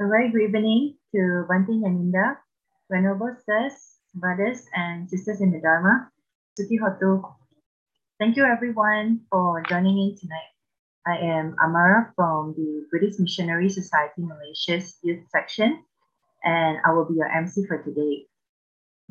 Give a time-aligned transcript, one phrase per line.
[0.00, 2.38] A very good evening to Bhante and Inda,
[2.90, 6.08] Venerable Sirs, Brothers and Sisters in the Dharma,
[6.58, 7.22] Sukhi Hotu.
[8.18, 10.56] Thank you everyone for joining in tonight.
[11.06, 15.84] I am Amara from the Buddhist Missionary Society Malaysia's youth section,
[16.42, 18.24] and I will be your MC for today.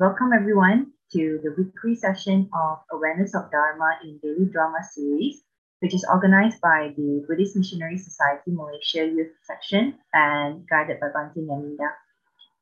[0.00, 5.44] Welcome everyone to the weekly session of Awareness of Dhamma in Daily Drama series,
[5.80, 11.40] which is organized by the Buddhist Missionary Society Malaysia Youth Section and guided by Bhante
[11.40, 11.88] Yaminda.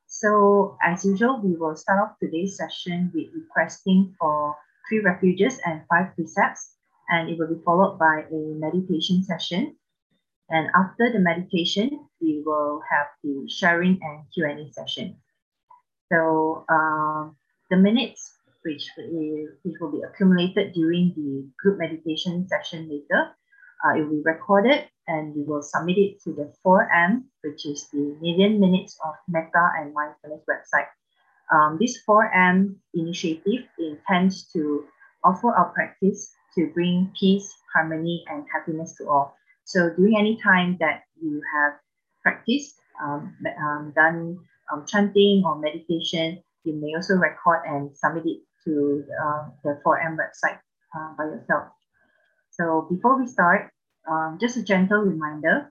[0.07, 4.57] So as usual, we will start off today's session with requesting for
[4.89, 6.75] three refuges and five precepts,
[7.11, 9.77] and it will be followed by a meditation session.
[10.49, 15.21] And after the meditation, we will have the sharing and Q&A session.
[16.11, 17.29] So uh,
[17.69, 18.38] the minutes
[18.69, 23.33] which, is, which will be accumulated during the group meditation session later.
[23.85, 27.89] Uh, it will be recorded and we will submit it to the 4M, which is
[27.93, 30.89] the Million Minutes of Metta and Mindfulness website.
[31.51, 34.85] Um, this 4M initiative intends to
[35.25, 39.35] offer our practice to bring peace, harmony, and happiness to all.
[39.65, 41.73] So during any time that you have
[42.23, 44.39] practiced, um, um, done
[44.73, 50.17] um, chanting or meditation, you may also record and submit it to uh, the 4M
[50.17, 50.59] website
[50.97, 51.69] uh, by yourself.
[52.51, 53.71] So before we start,
[54.11, 55.71] um, just a gentle reminder,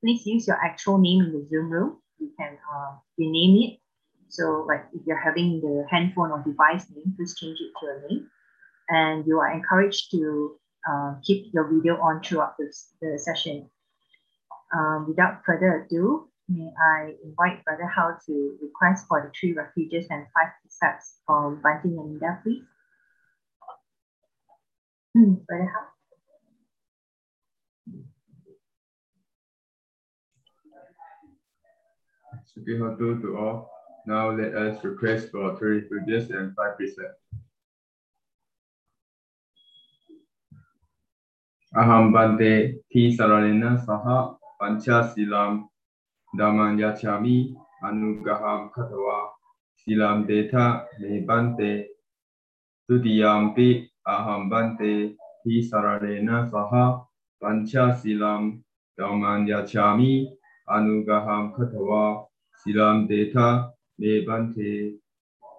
[0.00, 1.98] please use your actual name in the Zoom room.
[2.18, 3.80] You can uh, rename it.
[4.28, 8.08] So like if you're having the handphone or device name, please change it to a
[8.08, 8.30] name.
[8.90, 10.56] And you are encouraged to
[10.88, 13.68] uh, keep your video on throughout the session.
[14.72, 20.06] Um, without further ado, may I invite Brother Hao to request for the three refuges
[20.10, 22.62] and five precepts from Bhante and Ida, please.
[25.14, 25.84] Hmm, Brother Hao.
[33.22, 33.70] To all.
[34.06, 37.20] Now let us request for three refuges and five precepts.
[41.76, 45.68] Aham Bante Ti Saralena Saha Pancha Silam
[46.36, 47.54] Dhammang yachami
[47.84, 49.37] anugaham katawa
[49.88, 51.88] silam deta me bante
[52.84, 57.08] tudiyampi aham bante hi sararena saha
[57.40, 58.60] pancha silam
[59.00, 60.28] dhammang yachami
[60.68, 62.28] anugaham katawa
[62.60, 65.00] silam deta me bante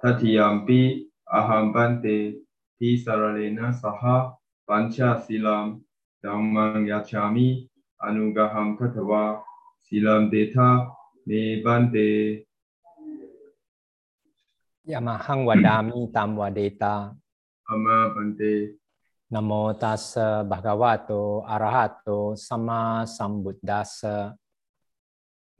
[0.04, 2.38] tatiyampi aham bante
[2.78, 4.38] hi sararena saha
[4.70, 5.82] pancha silam
[6.22, 7.66] dhammang yachami
[7.98, 9.42] anugaham katawa
[9.90, 10.70] silam deta
[11.26, 12.46] me bante
[14.90, 17.14] Yamahang wadami tam wadeta
[17.70, 18.74] ama bante
[19.30, 24.34] Namo tassa bhagavato arahato sama sambuddhassa.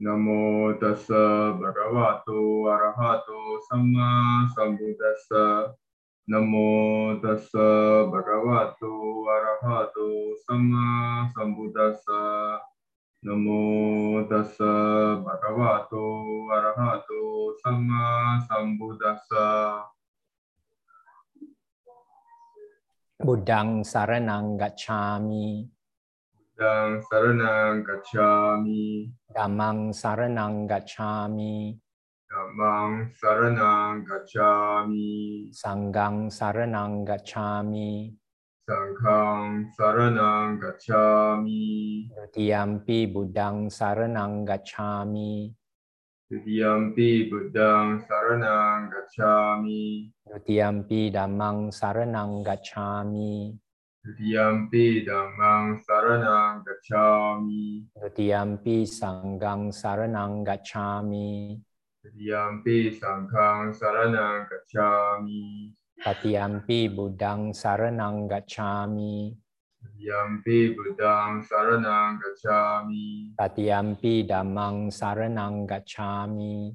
[0.02, 5.70] Namo tassa bhagavato arahato sama sambuddhassa.
[6.26, 8.90] Namo tassa bhagavato
[9.30, 12.58] arahato sama sambuddhassa
[13.22, 14.56] නමෝ තස්ස
[15.24, 19.28] භගවතෝ අරහතෝ සම්මා සම්බුද්දස්ස
[23.20, 25.48] බුද්ධං සරණං ගච්ඡාමි
[26.58, 28.86] බුද්ධං සරණං ගච්ඡාමි
[29.34, 31.54] ධම්මං සරණං ගච්ඡාමි
[32.30, 35.12] ධම්මං සරණං ගච්ඡාමි
[35.54, 37.92] සංඝං සරණං ගච්ඡාමි
[38.70, 42.06] Sanghang saranang gacchami.
[42.06, 45.50] Dutiyampi buddhang saranang gacchami
[46.30, 50.14] Titiyampi buddhang saranang gacchami.
[50.22, 53.58] Dutiyampi dhammang saranang gacchami
[54.06, 57.90] Titiyampi dhammang saranang gacchami.
[57.98, 61.58] Dutiyampi sanghang saranang gacchami
[62.06, 65.74] Titiyampi sanghang saranang gacchami.
[66.00, 69.36] Tatiyampi budang saranang gacchami.
[69.84, 73.36] Tatiyampi budang saranang gacchami.
[73.36, 76.72] Tatiyampi damang saranang gacchami.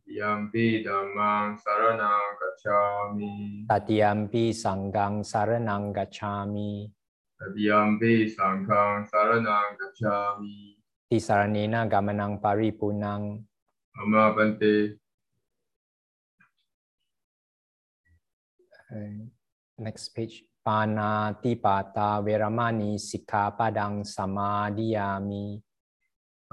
[0.00, 3.36] Tatiyampi damang saranang gacchami.
[3.68, 6.88] Tatiyampi sanggang saranang gacchami.
[7.36, 10.80] Tatiyampi sanggang saranang gacchami.
[11.12, 13.44] Tisaranina gamanang paripunang.
[13.92, 15.03] Amma bante
[19.78, 20.44] next page.
[20.66, 25.60] Panatipata Veramani Sikapadang samadhiyami.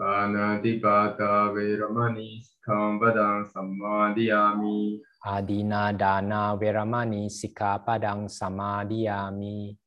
[0.01, 4.99] Panati pata Veramani Sikapadang Samadhyami.
[5.23, 9.77] Adina Dana Veramani Sikapadang Samadhyami.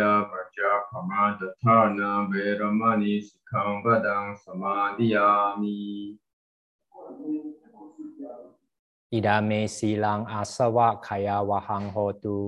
[9.13, 12.39] อิดาเมสีลังอาสวะขยาวหังโหตุ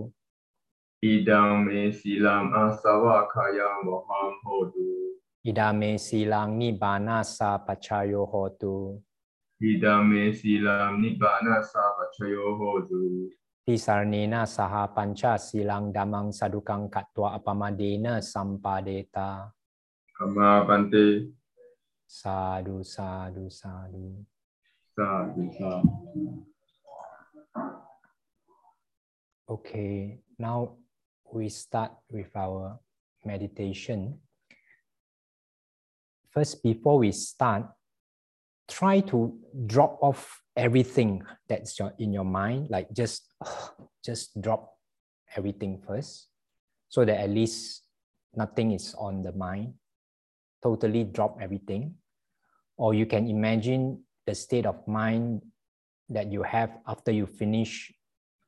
[1.04, 1.68] อิดังเม
[1.98, 4.88] สีลังอาสวะขายังวหังโหตุ
[5.46, 8.76] อิดาเมสีลังนิบานาสาปัจชายโยโหตุ
[9.62, 13.02] อิดังเมสีลังนิบานาสาปัจจโยโหตุ
[13.69, 19.53] Pisarnina saha panca silang damang sadukang katwa apamadena sampadeta.
[20.09, 21.29] Kama bante.
[22.01, 24.25] Sadu, sadu, sadu.
[24.97, 25.93] Sadu, sadu.
[29.45, 30.73] Okay, now
[31.29, 32.81] we start with our
[33.21, 34.17] meditation.
[36.33, 37.69] First, before we start,
[38.69, 39.35] try to
[39.65, 43.33] drop off everything that's your, in your mind, like just
[44.05, 44.77] just drop
[45.35, 46.27] everything first,
[46.87, 47.83] so that at least
[48.35, 49.73] nothing is on the mind.
[50.63, 51.95] Totally drop everything,
[52.77, 55.41] or you can imagine the state of mind
[56.09, 57.91] that you have after you finish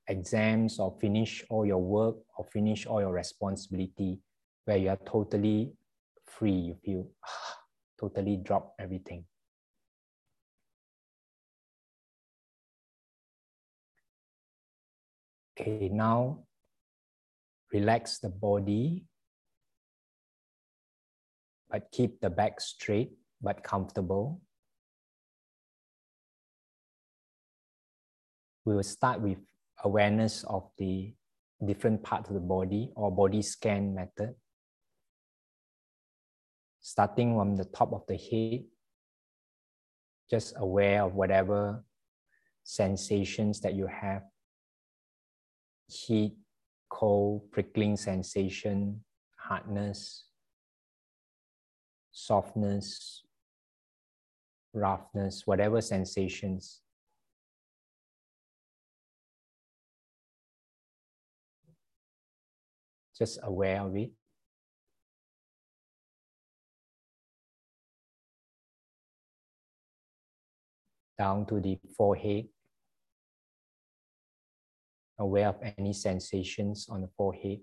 [0.07, 4.19] exams or finish all your work or finish all your responsibility
[4.65, 5.71] where you are totally
[6.25, 6.51] free.
[6.51, 7.07] You feel
[7.99, 9.25] totally drop everything
[15.59, 16.39] okay now
[17.73, 19.03] relax the body
[21.69, 23.11] but keep the back straight
[23.41, 24.41] but comfortable
[28.65, 29.39] we will start with
[29.83, 31.13] awareness of the
[31.65, 34.35] different parts of the body or body scan method.
[36.81, 38.63] Starting from the top of the head,
[40.29, 41.83] just aware of whatever
[42.63, 44.23] sensations that you have
[45.93, 46.35] heat,
[46.89, 49.03] cold, prickling sensation,
[49.37, 50.25] hardness,
[52.11, 53.23] softness,
[54.73, 56.81] roughness, whatever sensations.
[63.21, 64.09] just aware of it.
[71.19, 72.45] Down to the forehead.
[75.21, 77.59] Aware of any sensations on the forehead.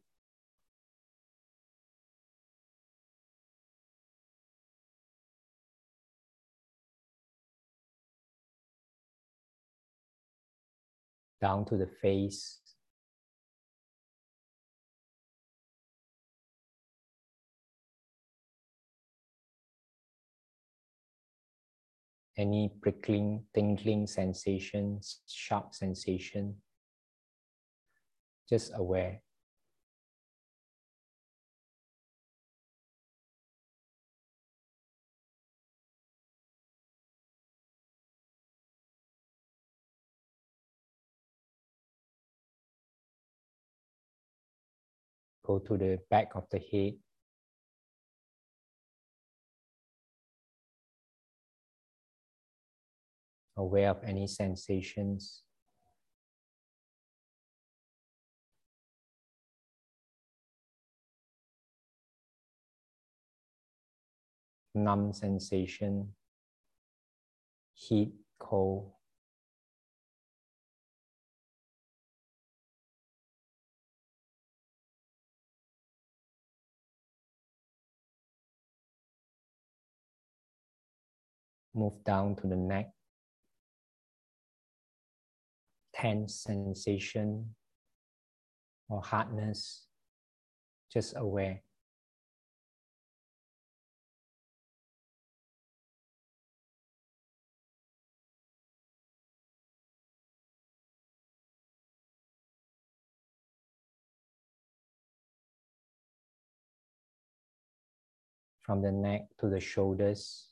[11.41, 12.61] Down to the face.
[22.37, 26.55] any prickling, tingling sensations, sharp sensation.
[28.49, 29.21] Just aware.
[45.45, 46.95] Go to the back of the head.
[53.59, 55.43] aware of any sensations.
[64.85, 66.15] Numb sensation,
[67.75, 68.93] heat, cold.
[81.75, 82.93] Move down to the neck.
[85.99, 87.55] tense sensation
[88.89, 89.87] or hardness,
[90.93, 91.61] just aware.
[108.69, 110.49] From the neck to the shoulders,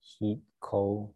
[0.00, 1.14] heat, cold,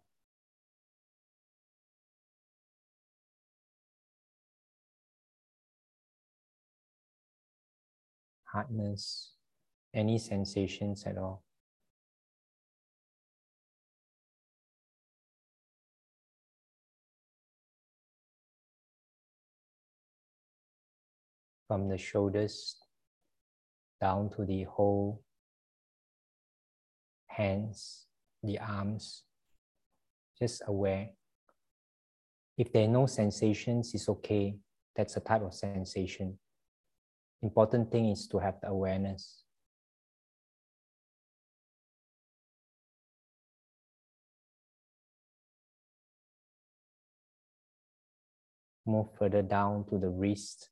[8.44, 9.32] hardness,
[9.92, 11.42] any sensations at all.
[21.72, 22.76] From the shoulders
[23.98, 25.22] down to the whole
[27.28, 28.08] hands,
[28.42, 29.22] the arms,
[30.38, 31.08] just aware.
[32.58, 34.54] If there are no sensations, it's okay.
[34.94, 36.38] That's a type of sensation.
[37.40, 39.44] Important thing is to have the awareness.
[48.84, 50.68] Move further down to the wrist,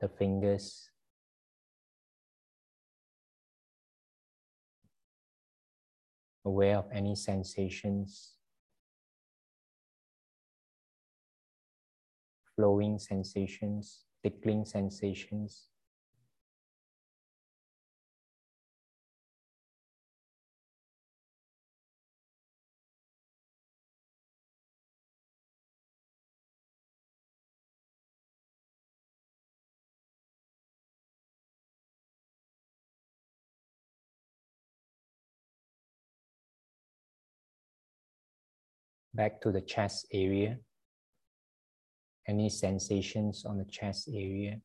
[0.00, 0.90] the fingers,
[6.44, 8.34] aware of any sensations,
[12.54, 15.64] flowing sensations, tickling sensations.
[39.16, 40.58] Back to the chest area.
[42.28, 44.60] Any sensations on the chest area?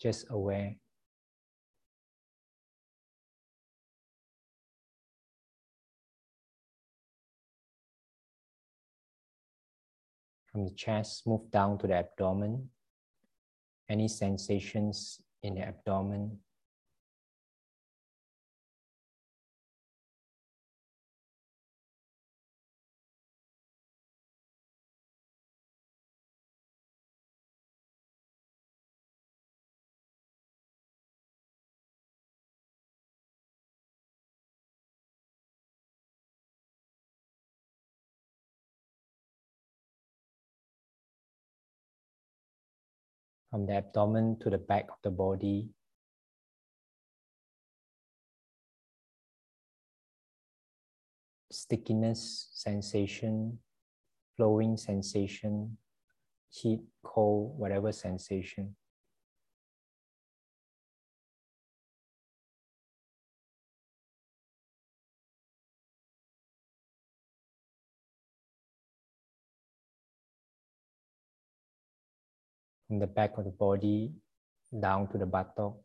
[0.00, 0.76] Just aware.
[10.60, 12.68] From the chest, move down to the abdomen.
[13.88, 16.36] Any sensations in the abdomen?
[43.50, 45.68] From the abdomen to the back of the body.
[51.50, 53.58] Stickiness sensation,
[54.36, 55.76] flowing sensation,
[56.48, 58.76] heat, cold, whatever sensation.
[72.90, 74.10] From the back of the body
[74.80, 75.76] down to the buttock.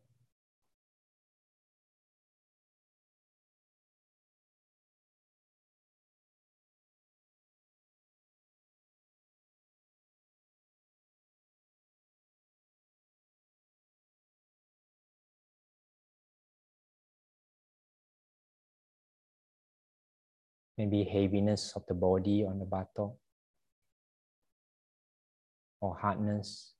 [20.76, 23.14] Maybe heaviness of the body on the buttock
[25.80, 26.75] or hardness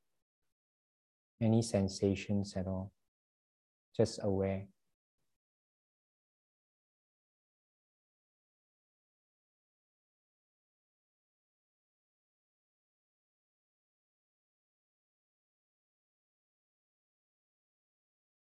[1.41, 2.93] any sensations at all.
[3.97, 4.67] Just aware.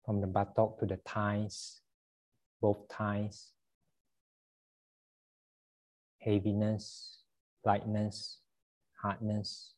[0.05, 1.81] From the buttock to the thighs,
[2.59, 3.51] both thighs,
[6.19, 7.19] heaviness,
[7.63, 8.39] lightness,
[8.99, 9.75] hardness,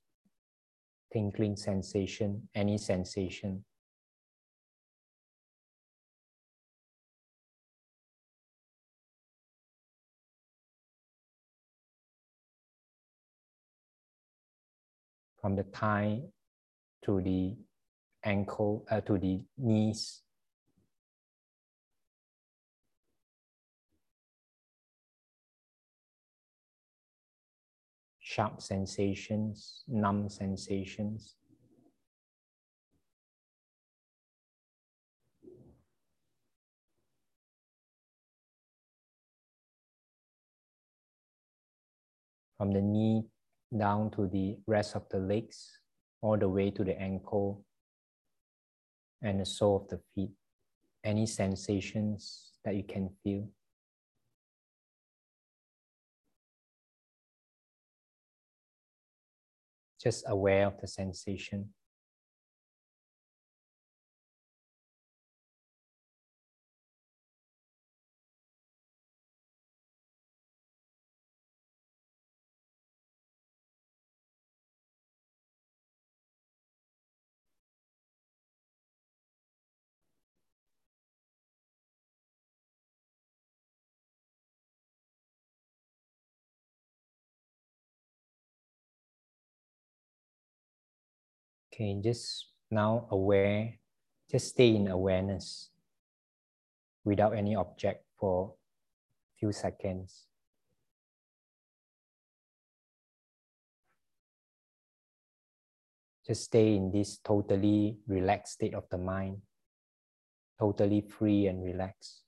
[1.11, 3.63] tingling sensation, any sensation.
[15.41, 16.21] From the thigh
[17.03, 17.55] to the
[18.23, 20.21] ankle, uh, to the knees,
[28.31, 31.35] sharp sensations, numb sensations.
[42.57, 43.23] From the knee
[43.77, 45.79] down to the rest of the legs,
[46.21, 47.65] all the way to the ankle
[49.21, 50.31] and the sole of the feet.
[51.03, 53.49] Any sensations that you can feel.
[60.01, 61.69] Just aware of the sensation.
[91.81, 93.73] Okay, just now aware,
[94.29, 95.71] just stay in awareness
[97.03, 100.27] without any object for a few seconds.
[106.23, 109.41] Just stay in this totally relaxed state of the mind,
[110.59, 112.21] totally free and relaxed.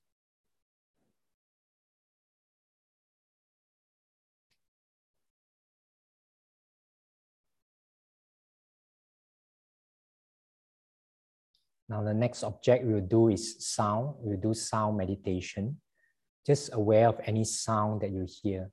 [11.93, 14.15] Now the next object we'll do is sound.
[14.17, 15.77] We'll do sound meditation.
[16.43, 18.71] Just aware of any sound that you hear.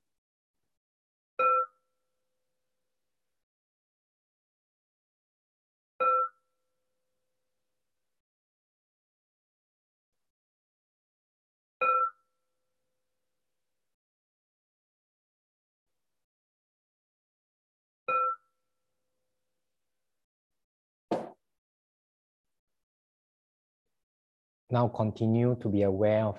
[24.71, 26.37] Now continue to be aware of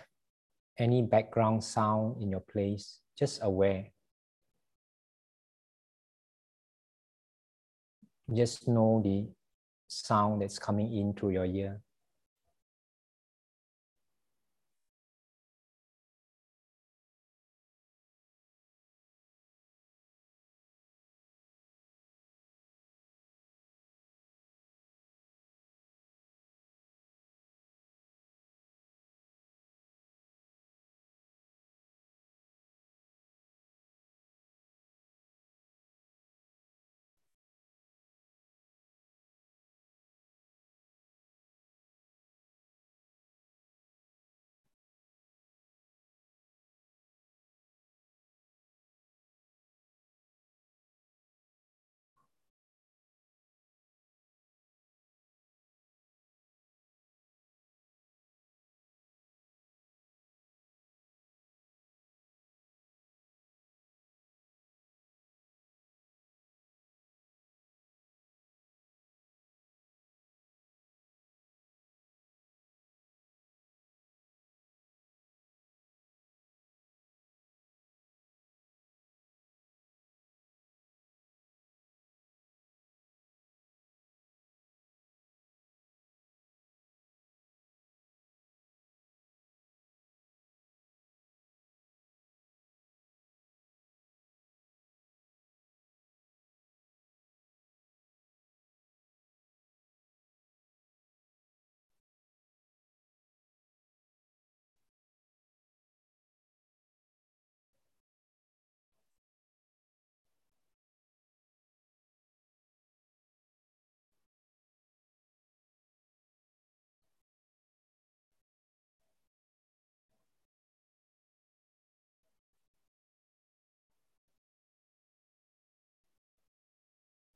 [0.78, 3.88] any background sound in your place, just aware.
[8.34, 9.28] Just know the
[9.86, 11.82] sound that's coming in through your ear.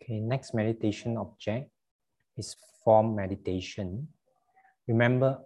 [0.06, 1.66] Okay, next meditation object
[2.38, 2.54] is
[2.86, 4.06] form meditation.
[4.86, 5.42] Remember,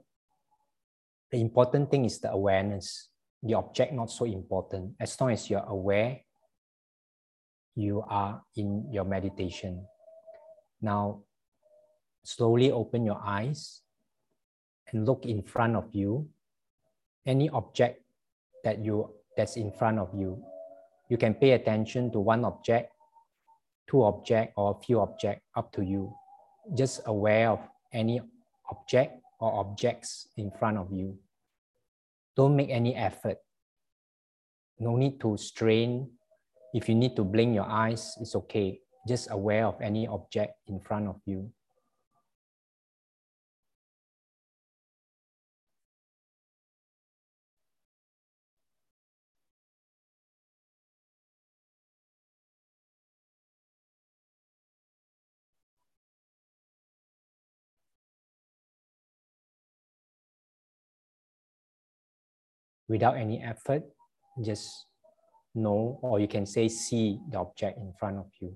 [1.33, 3.09] the important thing is the awareness.
[3.43, 5.01] The object not so important.
[5.01, 6.21] As long as you're aware,
[7.75, 9.87] you are in your meditation.
[10.83, 11.25] Now,
[12.23, 13.81] slowly open your eyes
[14.93, 16.29] and look in front of you.
[17.25, 18.05] Any object
[18.63, 20.45] that you that's in front of you,
[21.09, 22.93] you can pay attention to one object
[23.91, 26.15] two object or a few object up to you.
[26.77, 27.59] Just aware of
[27.93, 28.23] any
[28.71, 31.19] object or objects in front of you.
[32.37, 33.39] Don't make any effort.
[34.79, 36.09] No need to strain.
[36.73, 38.79] If you need to blink your eyes it's okay.
[39.09, 41.51] Just aware of any object in front of you
[62.91, 63.85] without any effort,
[64.43, 64.69] just
[65.55, 68.53] know, or you can say see the object in front of you.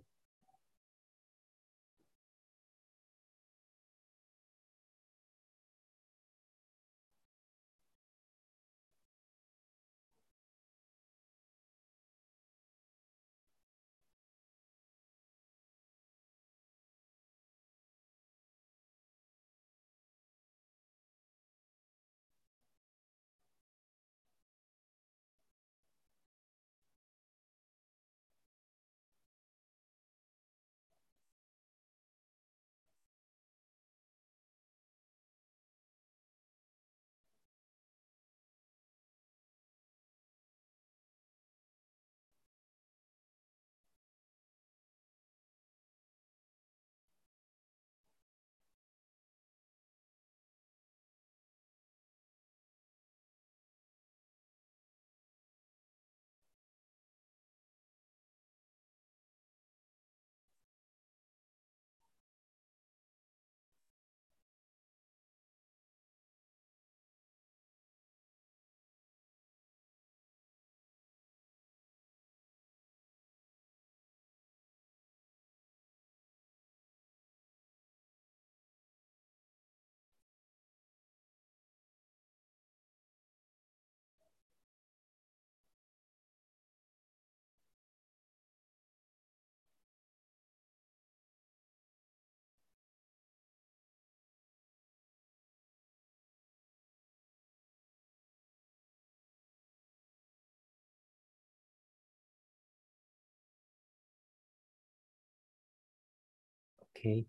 [107.04, 107.26] Okay.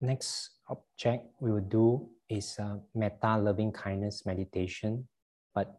[0.00, 5.08] Next object we will do is uh, a metta loving kindness meditation,
[5.52, 5.74] but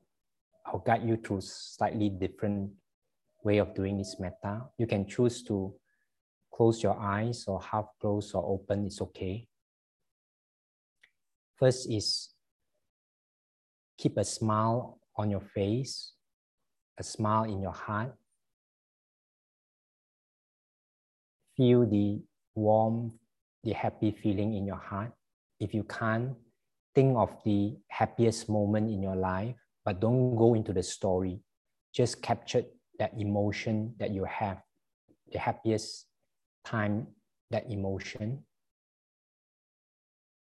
[0.66, 2.72] I'll guide you through slightly different
[3.46, 4.64] way of doing this metta.
[4.78, 5.74] You can choose to
[6.52, 9.48] close your eyes or half close or open, it's okay.
[11.56, 12.34] First is
[13.98, 16.12] keep a smile on your face,
[17.00, 18.14] a smile in your heart.
[21.56, 22.27] Feel the
[22.58, 23.14] warm,
[23.64, 25.12] the happy feeling in your heart.
[25.60, 26.36] If you can't,
[26.94, 31.40] think of the happiest moment in your life, but don't go into the story.
[31.94, 32.64] Just capture
[33.00, 34.62] that emotion that you have,
[35.32, 36.08] the happiest
[36.66, 37.08] time,
[37.52, 38.44] that emotion.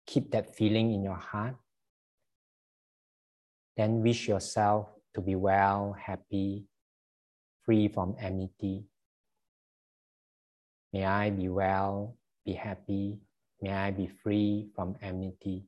[0.08, 1.56] Keep that feeling in your heart.
[3.78, 6.66] Then wish yourself to be well, happy,
[7.64, 8.86] free from enmity.
[10.94, 13.20] May I be well, be happy.
[13.62, 15.66] May I be free from enmity.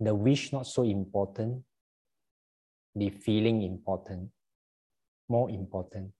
[0.00, 1.62] The wish not so important,
[2.94, 4.30] the feeling important,
[5.28, 6.12] more important.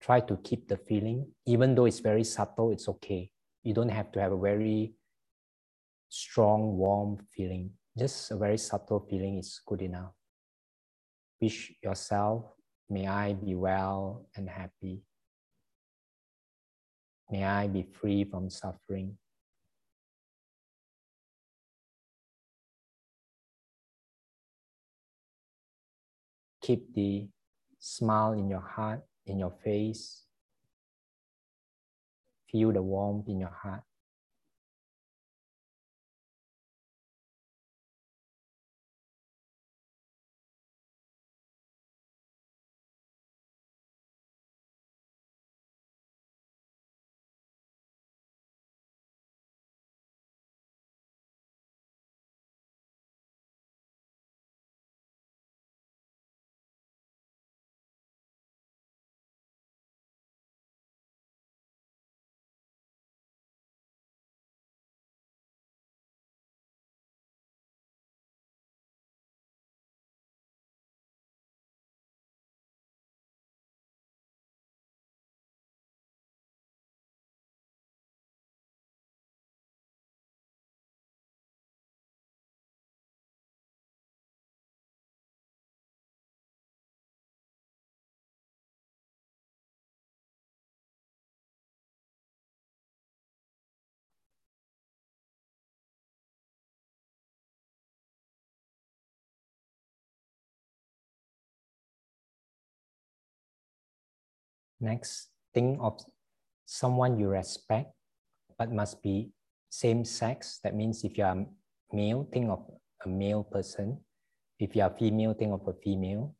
[0.00, 3.30] Try to keep the feeling, even though it's very subtle, it's okay.
[3.62, 4.94] You don't have to have a very
[6.08, 7.70] strong, warm feeling.
[7.98, 10.12] Just a very subtle feeling is good enough.
[11.40, 12.44] Wish yourself,
[12.90, 15.02] may I be well and happy.
[17.30, 19.16] May I be free from suffering.
[26.60, 27.28] Keep the
[27.78, 30.26] smile in your heart, in your face.
[32.50, 33.82] Feel the warmth in your heart.
[104.80, 106.00] Next, think of
[106.64, 107.92] someone you respect,
[108.56, 109.30] but must be
[109.68, 110.58] same sex.
[110.64, 111.44] That means if you are
[111.92, 112.64] male, think of
[113.04, 114.00] a male person.
[114.58, 116.34] If you are female, think of a female.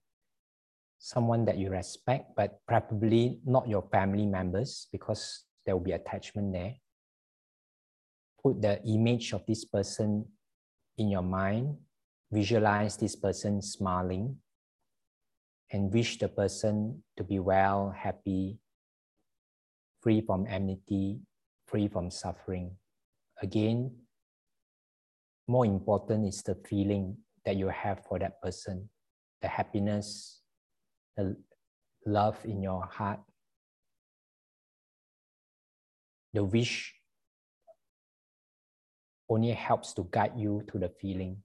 [0.98, 6.52] Someone that you respect, but probably not your family members because there will be attachment
[6.52, 6.74] there.
[8.42, 10.24] Put the image of this person
[10.96, 11.76] in your mind.
[12.32, 14.36] Visualize this person smiling
[15.72, 18.58] and wish the person to be well, happy,
[20.00, 21.20] free from enmity,
[21.66, 22.72] free from suffering.
[23.42, 23.92] Again,
[25.46, 28.88] more important is the feeling that you have for that person,
[29.42, 30.42] the happiness,
[31.16, 31.36] the
[32.06, 33.20] love in your heart.
[36.32, 36.94] The wish
[39.28, 41.42] only helps to guide you to the feeling.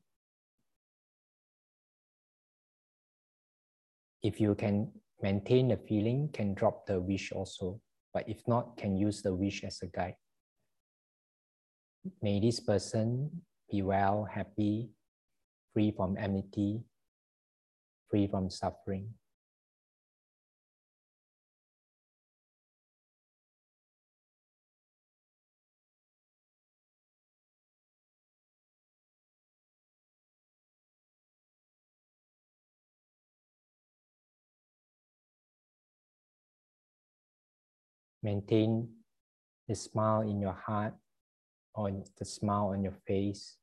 [4.25, 4.89] If you can
[5.21, 7.79] maintain the feeling, can drop the wish also.
[8.11, 10.15] But if not, can use the wish as a guide.
[12.23, 13.29] May this person
[13.69, 14.89] be well, happy,
[15.73, 16.81] free from enmity,
[18.09, 19.13] free from suffering.
[38.25, 38.89] Maintain
[39.67, 40.93] the smile in your heart
[41.75, 43.57] or the smile on your face.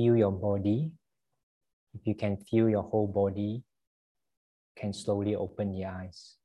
[0.00, 0.90] Feel your body.
[1.92, 3.62] If you can feel your whole body,
[4.76, 6.36] can slowly open your eyes.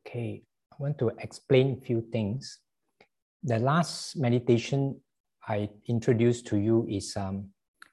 [0.00, 2.60] Okay, I want to explain a few things.
[3.42, 5.00] The last meditation
[5.46, 7.50] I introduced to you is um,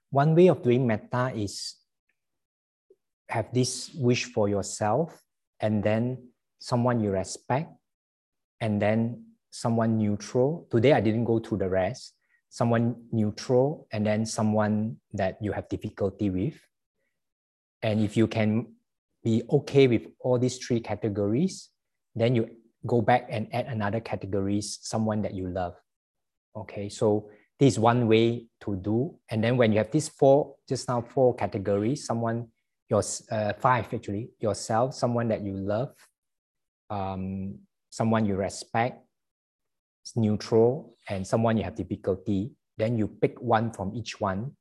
[0.09, 1.75] one way of doing metta is
[3.27, 5.22] have this wish for yourself
[5.63, 6.19] and then
[6.59, 7.71] someone you respect
[8.59, 10.67] and then someone neutral.
[10.69, 12.13] Today I didn't go through the rest.
[12.49, 16.59] Someone neutral and then someone that you have difficulty with.
[17.81, 18.75] And if you can
[19.23, 21.69] be okay with all these three categories,
[22.13, 22.49] then you
[22.85, 25.75] go back and add another categories, someone that you love.
[26.55, 29.15] Okay, so this is one way to do.
[29.29, 32.49] And then when you have these four, just now four categories, someone,
[32.93, 35.93] your uh, five actually, yourself, someone that you love,
[36.89, 37.57] um,
[37.89, 39.01] someone you respect,
[40.15, 44.51] neutral, and someone you have difficulty, then you pick one from each one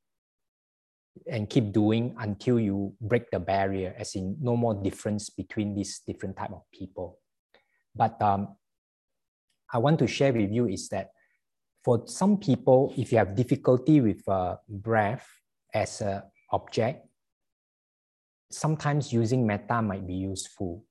[1.29, 6.01] and keep doing until you break the barrier, as in no more difference between these
[6.07, 7.19] different type of people.
[7.95, 8.55] But um,
[9.71, 11.11] I want to share with you is that
[11.83, 15.27] for some people, if you have difficulty with uh, breath
[15.73, 17.05] as an object,
[18.53, 20.85] sometimes using metta might be useful.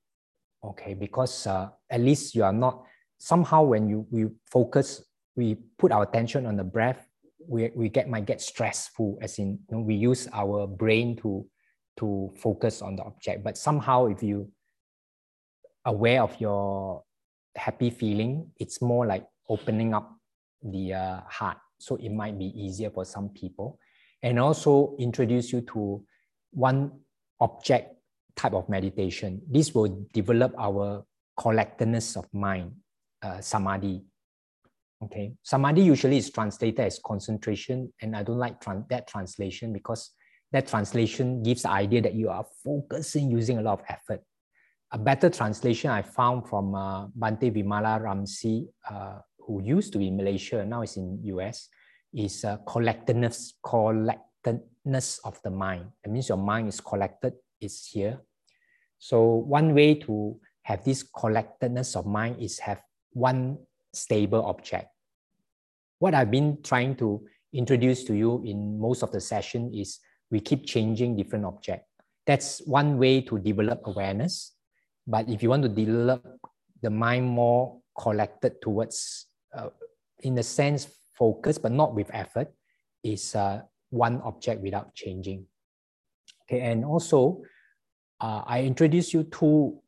[0.63, 2.83] Okay, because uh, at least you are not
[3.17, 5.03] somehow when you we focus,
[5.35, 7.07] we put our attention on the breath,
[7.47, 11.45] we, we get might get stressful, as in you know, we use our brain to
[11.99, 13.43] to focus on the object.
[13.43, 14.49] But somehow if you
[15.85, 17.03] are aware of your
[17.55, 20.17] happy feeling, it's more like opening up
[20.63, 21.57] the uh, heart.
[21.77, 23.79] So it might be easier for some people.
[24.23, 26.03] And also introduce you to
[26.51, 26.91] one
[27.43, 27.85] object
[28.35, 29.41] type of meditation.
[29.49, 31.03] This will develop our
[31.37, 32.71] collectedness of mind,
[33.21, 34.03] uh, samadhi.
[35.03, 40.11] Okay, samadhi usually is translated as concentration, and I don't like tran- that translation because
[40.53, 44.21] that translation gives the idea that you are focusing using a lot of effort
[44.93, 50.15] a better translation I found from uh, Bhante Vimalaramsi, uh, who used to be in
[50.15, 51.67] Malaysia, now is in US,
[52.13, 53.53] is uh, collectedness,
[54.83, 55.85] collectedness of the mind.
[56.03, 58.19] It means your mind is collected, it's here.
[58.99, 63.57] So one way to have this collectedness of mind is have one
[63.93, 64.87] stable object.
[65.99, 69.99] What I've been trying to introduce to you in most of the session is
[70.31, 71.85] we keep changing different object.
[72.25, 74.53] That's one way to develop awareness
[75.05, 76.23] but if you want to develop
[76.81, 79.69] the mind more collected towards, uh,
[80.19, 82.47] in a sense, focus, but not with effort,
[83.03, 83.61] is uh,
[83.93, 85.45] one object without changing.
[86.43, 87.41] Okay, and also,
[88.19, 89.79] uh, I introduce you to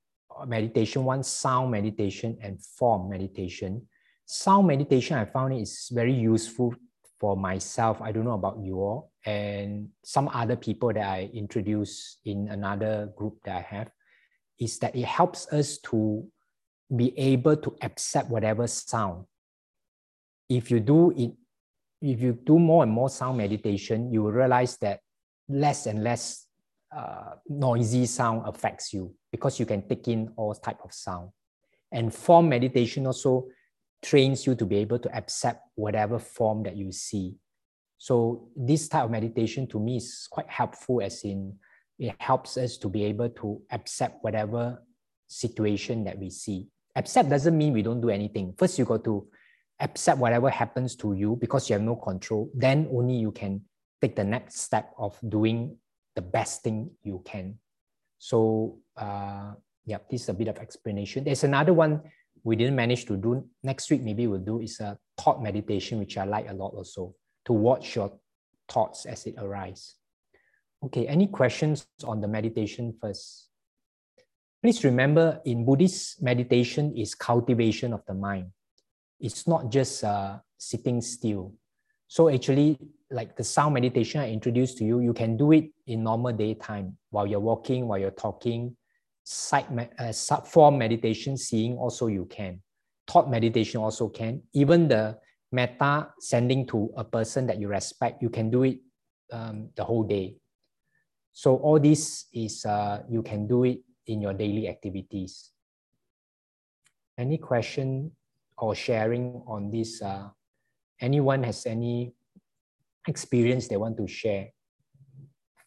[0.48, 3.88] meditation, one sound meditation and form meditation.
[4.26, 6.74] Sound meditation, I found it is very useful
[7.20, 8.02] for myself.
[8.02, 13.12] I don't know about you all and some other people that I introduce in another
[13.18, 13.90] group that I have
[14.60, 16.26] is that it helps us to
[16.96, 19.26] be able to accept whatever sound.
[20.48, 21.32] If you do it,
[22.02, 25.00] if you do more and more sound meditation, you will realize that
[25.48, 26.48] less and less
[26.96, 31.30] uh, noisy sound affects you because you can take in all type of sound.
[31.92, 33.48] And form meditation also
[34.04, 37.36] trains you to be able to accept whatever form that you see.
[37.98, 41.58] So this type of meditation to me is quite helpful as in
[41.98, 44.84] it helps us to be able to accept whatever
[45.28, 46.68] situation that we see.
[46.96, 48.54] Accept doesn't mean we don't do anything.
[48.58, 49.28] First, you got to
[49.80, 52.50] accept whatever happens to you because you have no control.
[52.54, 53.62] Then only you can
[54.02, 55.78] take the next step of doing
[56.16, 57.60] the best thing you can.
[58.18, 59.54] So, uh,
[59.86, 61.24] yeah, this is a bit of explanation.
[61.24, 62.02] There's another one
[62.44, 63.44] we didn't manage to do.
[63.64, 67.14] Next week, maybe we'll do is a thought meditation, which I like a lot also,
[67.46, 68.14] to watch your
[68.70, 69.96] thoughts as it arise.
[70.84, 73.50] Okay, any questions on the meditation first?
[74.62, 78.52] Please remember in Buddhist meditation is cultivation of the mind.
[79.20, 81.54] It's not just uh, sitting still.
[82.08, 82.78] So actually,
[83.10, 86.98] like the sound meditation I introduced to you, you can do it in normal daytime
[87.10, 88.76] while you're walking, while you're talking.
[89.24, 89.66] Sight,
[89.98, 90.14] uh,
[90.44, 92.62] form meditation, seeing also you can.
[93.08, 94.42] Thought meditation also can.
[94.54, 95.18] Even the
[95.52, 98.80] metta sending to a person that you respect, you can do it
[99.32, 100.36] um, the whole day.
[101.32, 105.52] So all this is, uh, you can do it in your daily activities.
[107.18, 108.12] Any question
[108.58, 110.02] or sharing on this?
[110.02, 110.30] Uh,
[111.02, 112.14] anyone has any
[113.08, 114.50] experience they want to share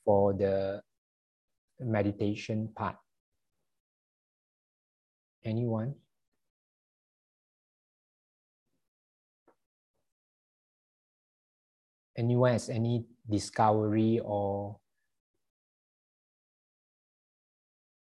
[0.04, 0.80] for the
[1.80, 2.96] meditation part?
[5.44, 5.94] Anyone?
[12.16, 14.76] Anyone has any discovery or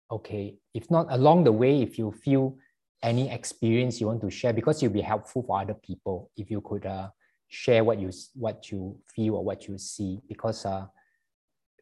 [0.10, 2.56] okay if not along the way if you feel
[3.04, 6.62] any experience you want to share because you'll be helpful for other people if you
[6.62, 7.10] could uh,
[7.48, 10.20] share what you what you feel or what you see.
[10.28, 10.86] Because uh,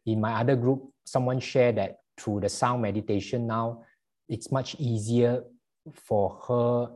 [0.06, 3.84] in my other group someone shared that through the sound meditation now
[4.30, 5.44] it's much easier
[5.94, 6.90] for her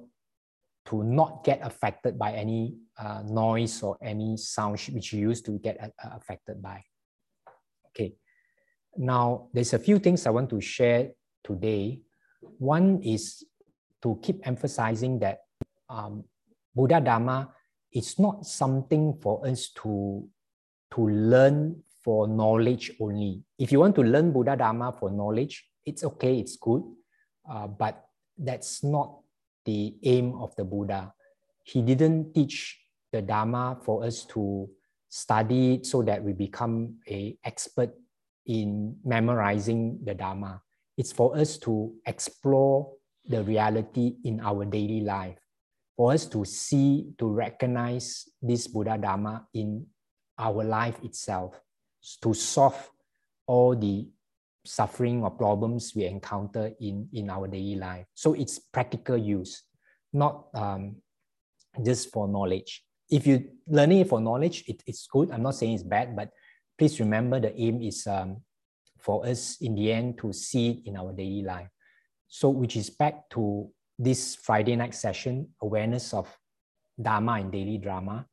[0.85, 5.59] to not get affected by any uh, noise or any sound which she used to
[5.59, 6.83] get uh, affected by.
[7.87, 8.15] Okay.
[8.97, 11.11] Now there's a few things i want to share
[11.43, 12.01] today.
[12.57, 13.43] One is
[14.01, 15.39] to keep emphasizing that
[15.89, 16.23] um,
[16.75, 17.49] Buddha Dharma
[17.93, 20.27] is not something for us to,
[20.93, 23.43] to learn for knowledge only.
[23.57, 26.83] If you want to learn Buddha Dharma for knowledge, it's okay, it's good,
[27.49, 28.05] uh, but
[28.37, 29.19] that's not
[29.65, 31.13] the aim of the Buddha.
[31.63, 32.79] He didn't teach
[33.11, 34.69] the Dharma for us to
[35.09, 37.91] study so that we become a expert
[38.45, 40.61] in memorizing the Dharma.
[40.97, 42.93] It's for us to explore
[43.29, 45.37] the reality in our daily life,
[45.95, 49.85] for us to see, to recognize this Buddha Dharma in
[50.37, 51.61] our life itself,
[52.23, 52.89] to solve
[53.45, 54.07] all the
[54.65, 58.05] suffering or problems we encounter in, in our daily life.
[58.13, 59.63] So it's practical use,
[60.11, 60.97] not um,
[61.85, 62.83] just for knowledge.
[63.09, 65.31] If you're learning it for knowledge, it, it's good.
[65.31, 66.29] I'm not saying it's bad, but
[66.77, 68.41] please remember the aim is um,
[68.99, 71.69] for us in the end to see it in our daily life.
[72.29, 76.27] So, which is back to this Friday night session, awareness of
[77.01, 78.25] Dharma and daily drama.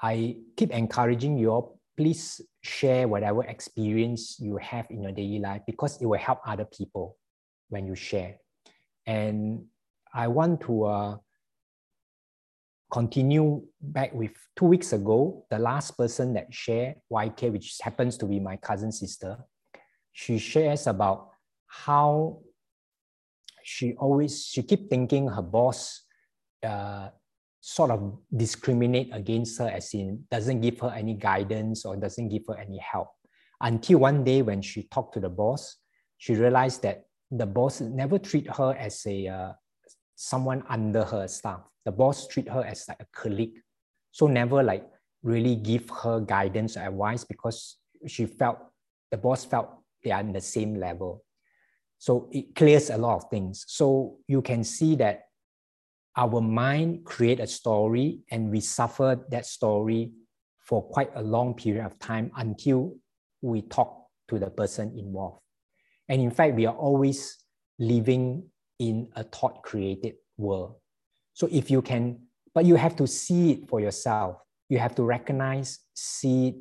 [0.00, 5.62] I keep encouraging you all, please share whatever experience you have in your daily life
[5.66, 7.16] because it will help other people
[7.68, 8.36] when you share.
[9.06, 9.64] And
[10.12, 11.16] I want to uh,
[12.90, 18.26] continue back with two weeks ago, the last person that shared YK, which happens to
[18.26, 19.38] be my cousin sister,
[20.12, 21.30] she shares about
[21.66, 22.40] how
[23.62, 26.02] she always she keep thinking her boss
[26.62, 27.08] uh,
[27.60, 32.42] sort of discriminate against her as in doesn't give her any guidance or doesn't give
[32.48, 33.08] her any help.
[33.60, 35.76] Until one day when she talked to the boss
[36.18, 39.52] she realized that the boss never treat her as a uh,
[40.14, 41.60] someone under her staff.
[41.84, 43.58] The boss treat her as like a colleague.
[44.12, 44.86] So never like
[45.22, 48.58] really give her guidance or advice because she felt
[49.10, 49.70] the boss felt
[50.04, 51.24] they are in the same level
[52.02, 53.64] so it clears a lot of things.
[53.68, 55.26] So you can see that
[56.16, 60.10] our mind create a story and we suffer that story
[60.58, 62.96] for quite a long period of time until
[63.40, 65.42] we talk to the person involved.
[66.08, 67.38] And in fact, we are always
[67.78, 68.50] living
[68.80, 70.74] in a thought created world.
[71.34, 72.18] So if you can,
[72.52, 74.38] but you have to see it for yourself.
[74.68, 76.56] You have to recognize, see it,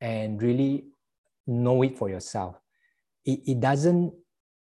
[0.00, 0.86] and really
[1.46, 2.56] know it for yourself.
[3.26, 4.14] It, it doesn't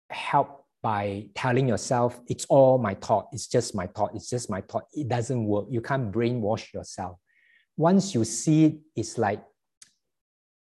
[0.09, 3.27] help by telling yourself it's all my thought.
[3.33, 4.15] It's just my thought.
[4.15, 4.85] It's just my thought.
[4.93, 5.67] It doesn't work.
[5.69, 7.17] You can't brainwash yourself.
[7.75, 9.43] Once you see it it's like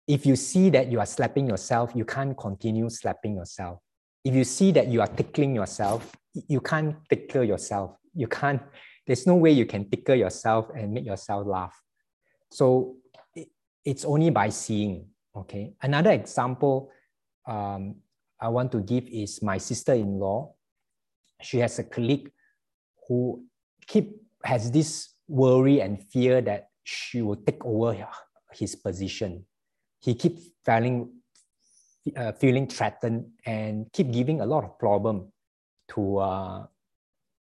[0.07, 3.79] if you see that you are slapping yourself you can't continue slapping yourself.
[4.23, 6.11] If you see that you are tickling yourself
[6.47, 7.95] you can't tickle yourself.
[8.13, 8.61] You can't
[9.07, 11.75] there's no way you can tickle yourself and make yourself laugh.
[12.51, 12.97] So
[13.35, 13.47] it,
[13.85, 15.73] it's only by seeing okay?
[15.81, 16.91] Another example
[17.47, 17.95] um,
[18.41, 20.53] I want to give is my sister-in-law.
[21.41, 22.31] She has a colleague
[23.07, 23.45] who
[23.87, 28.07] keep has this worry and fear that she will take over
[28.53, 29.45] his position.
[29.99, 31.11] He keep feeling
[32.15, 35.31] uh, feeling threatened and keep giving a lot of problem
[35.89, 36.65] to uh,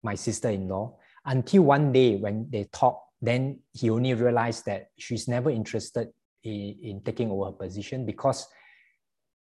[0.03, 5.49] my sister-in-law until one day when they talk then he only realized that she's never
[5.49, 6.09] interested
[6.43, 8.45] in, in taking over her position because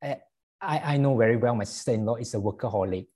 [0.03, 0.15] uh,
[0.61, 3.07] I, I know very well my sister-in-law is a workaholic.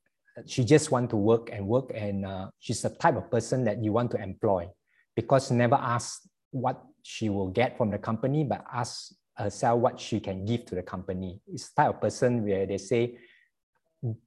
[0.46, 3.84] She just want to work and work, and uh, she's the type of person that
[3.84, 4.68] you want to employ
[5.16, 10.20] because never ask what she will get from the company, but ask herself what she
[10.20, 11.40] can give to the company.
[11.48, 13.18] It's the type of person where they say,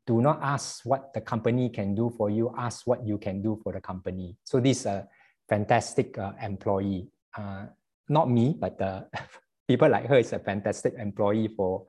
[0.06, 3.60] do not ask what the company can do for you, ask what you can do
[3.62, 4.36] for the company.
[4.44, 5.08] So this is a
[5.48, 7.08] fantastic uh, employee.
[7.36, 7.66] Uh,
[8.08, 9.02] not me, but uh,
[9.68, 11.84] people like her is a fantastic employee for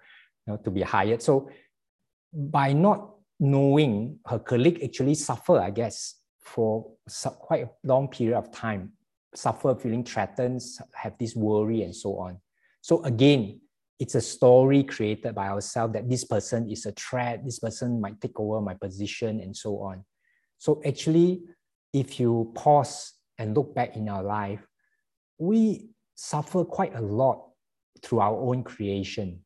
[0.48, 1.22] know, to be hired.
[1.22, 1.50] So
[2.34, 6.92] by not knowing her colleague actually suffer, I guess, for
[7.40, 8.94] quite a long period of time,
[9.36, 10.62] suffer feeling threatened,
[10.94, 12.40] have this worry and so on.
[12.82, 13.62] So again,
[14.00, 18.22] it's a story created by ourselves that this person is a threat, this person might
[18.22, 20.06] take over my position and so on.
[20.58, 21.42] So actually,
[21.94, 24.66] if you pause and look back in our life,
[25.38, 27.50] we suffer quite a lot
[28.02, 29.44] through our own creation.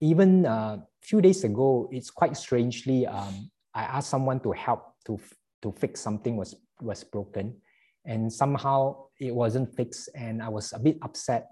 [0.00, 4.94] Even a uh, few days ago, it's quite strangely, um, I asked someone to help
[5.06, 5.18] to,
[5.62, 7.56] to fix something was, was broken.
[8.04, 11.48] And somehow it wasn't fixed and I was a bit upset.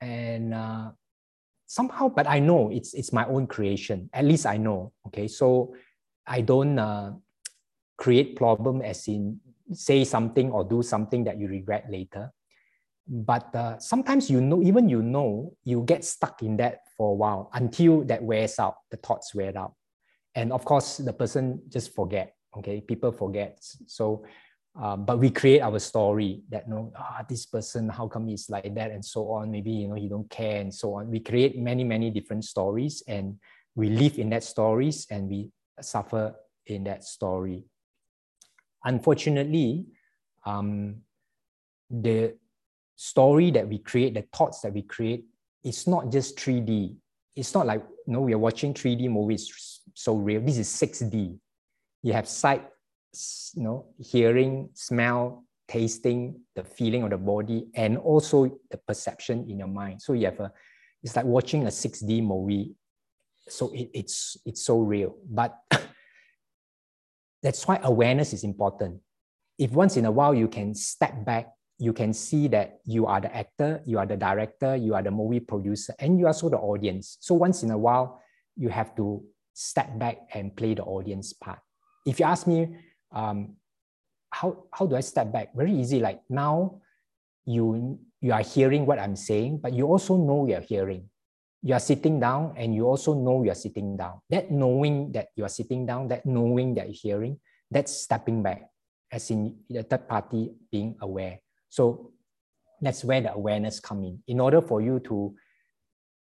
[0.00, 0.90] And uh,
[1.66, 4.10] somehow, but I know it's, it's my own creation.
[4.12, 5.28] At least I know, okay?
[5.28, 5.74] So
[6.26, 7.12] I don't uh,
[7.96, 9.40] create problem as in
[9.72, 12.32] say something or do something that you regret later
[13.08, 17.14] but uh, sometimes you know even you know you get stuck in that for a
[17.14, 19.74] while until that wears out the thoughts wear out.
[20.34, 22.80] And of course the person just forget okay?
[22.80, 23.58] People forget.
[23.86, 24.24] So
[24.80, 28.50] um, but we create our story that you know ah, this person how come he's
[28.50, 28.90] like that?
[28.90, 29.50] and so on.
[29.50, 31.10] Maybe you know he don't care and so on.
[31.10, 33.38] We create many many different stories and
[33.74, 35.50] we live in that stories and we
[35.80, 36.34] suffer
[36.66, 37.64] in that story.
[38.84, 39.86] Unfortunately
[40.44, 40.96] um,
[41.90, 42.34] the
[42.96, 45.24] story that we create, the thoughts that we create,
[45.62, 46.96] it's not just 3D.
[47.34, 50.40] It's not like, you know, we are watching 3D movies so real.
[50.40, 51.38] This is 6D.
[52.02, 52.64] You have sight,
[53.54, 59.58] you know, hearing, smell, tasting, the feeling of the body, and also the perception in
[59.58, 60.00] your mind.
[60.00, 60.52] So you have a,
[61.02, 62.74] it's like watching a 6D movie.
[63.48, 65.16] So it, it's it's so real.
[65.28, 65.56] But
[67.42, 69.00] that's why awareness is important.
[69.58, 71.48] If once in a while you can step back
[71.78, 75.10] you can see that you are the actor, you are the director, you are the
[75.10, 77.18] movie producer, and you are also the audience.
[77.20, 78.22] So once in a while,
[78.56, 79.22] you have to
[79.52, 81.58] step back and play the audience part.
[82.06, 82.76] If you ask me,
[83.12, 83.56] um,
[84.30, 85.54] how, how do I step back?
[85.54, 86.00] Very easy.
[86.00, 86.80] Like now,
[87.44, 91.08] you, you are hearing what I'm saying, but you also know you're hearing.
[91.62, 94.20] You are sitting down and you also know you're sitting down.
[94.30, 98.70] That knowing that you are sitting down, that knowing that you're hearing, that's stepping back,
[99.10, 101.40] as in the third party being aware.
[101.76, 102.12] So
[102.80, 104.22] that's where the awareness come in.
[104.26, 105.34] In order for you to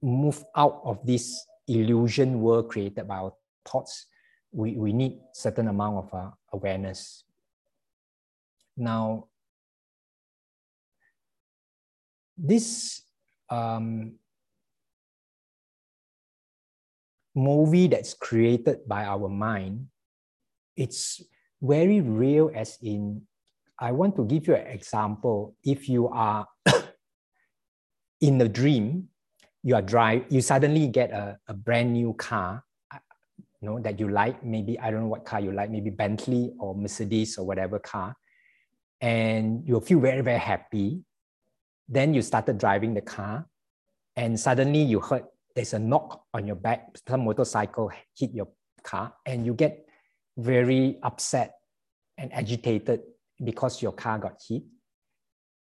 [0.02, 3.34] move out of this illusion world created by our
[3.64, 4.08] thoughts,
[4.52, 7.24] we, we need certain amount of uh, awareness.
[8.76, 9.28] Now,
[12.38, 13.04] this
[13.50, 14.16] um,
[17.34, 19.88] movie that's created by our mind,
[20.76, 21.24] it's
[21.62, 23.22] very real as in
[23.80, 25.55] I want to give you an example.
[25.63, 26.47] If you are
[28.21, 29.09] in a dream,
[29.63, 32.97] you are drive, you suddenly get a, a brand new car, uh,
[33.61, 36.53] you know, that you like, maybe, I don't know what car you like, maybe Bentley
[36.59, 38.15] or Mercedes or whatever car.
[39.01, 41.03] And you feel very, very happy.
[41.88, 43.45] Then you started driving the car
[44.15, 45.23] and suddenly you heard
[45.55, 48.47] there's a knock on your back, some motorcycle hit your
[48.84, 49.86] car and you get
[50.38, 51.53] very upset
[52.17, 53.01] and agitated
[53.43, 54.63] because your car got hit.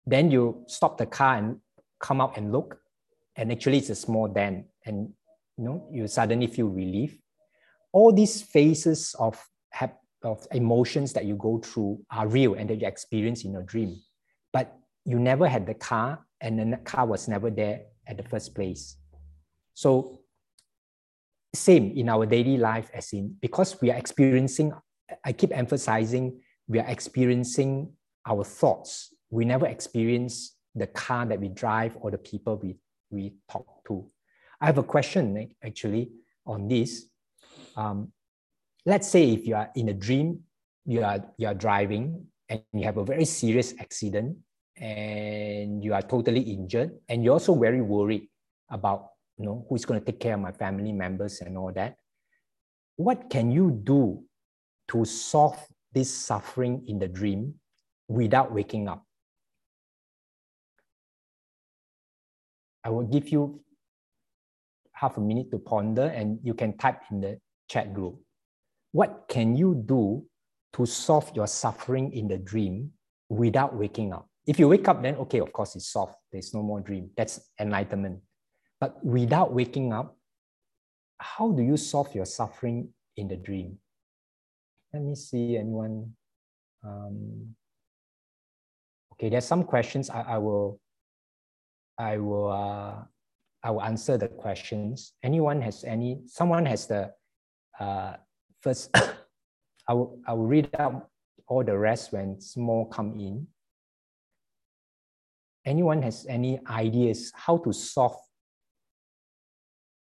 [0.06, 1.58] Then you stop the car and
[2.00, 2.80] come out and look,
[3.36, 5.14] and actually it's a small dent, and
[5.58, 7.18] you know you suddenly feel relief.
[7.92, 9.44] All these phases of
[10.24, 13.96] of emotions that you go through are real and that you experience in your dream,
[14.52, 18.56] but you never had the car, and the car was never there at the first
[18.56, 18.98] place.
[19.74, 20.22] So
[21.54, 24.72] same in our daily life as in because we are experiencing
[25.24, 27.94] i keep emphasizing we are experiencing
[28.26, 29.14] our thoughts.
[29.30, 32.76] We never experience the car that we drive or the people we,
[33.10, 34.06] we talk to.
[34.60, 36.12] I have a question actually
[36.46, 37.06] on this.
[37.76, 38.12] Um,
[38.86, 40.42] let's say if you are in a dream,
[40.86, 44.38] you are, you are driving and you have a very serious accident
[44.78, 48.28] and you are totally injured and you're also very worried
[48.70, 49.08] about
[49.38, 51.96] you know who's going to take care of my family members and all that
[52.96, 54.24] what can you do
[54.88, 55.60] to solve
[55.94, 57.56] this suffering in the dream
[58.08, 59.04] without waking up.
[62.84, 63.62] I will give you
[64.94, 68.20] half a minute to ponder and you can type in the chat group.
[68.92, 70.26] What can you do
[70.74, 72.92] to solve your suffering in the dream
[73.30, 74.30] without waking up?
[74.46, 76.16] If you wake up, then okay, of course, it's solved.
[76.32, 77.10] There's no more dream.
[77.18, 78.22] That's enlightenment.
[78.80, 80.18] But without waking up,
[81.20, 83.80] how do you solve your suffering in the dream?
[84.94, 86.14] Let me see anyone.
[86.84, 87.56] Um,
[89.14, 90.10] okay, there's some questions.
[90.10, 90.80] I, I will.
[91.98, 92.52] I will.
[92.52, 93.04] Uh,
[93.64, 95.14] I will answer the questions.
[95.24, 96.22] Anyone has any?
[96.26, 97.12] Someone has the
[97.80, 98.14] uh,
[98.62, 98.90] first.
[99.88, 100.20] I will.
[100.26, 101.10] I will read out
[101.48, 103.48] all the rest when small come in.
[105.66, 108.16] Anyone has any ideas how to solve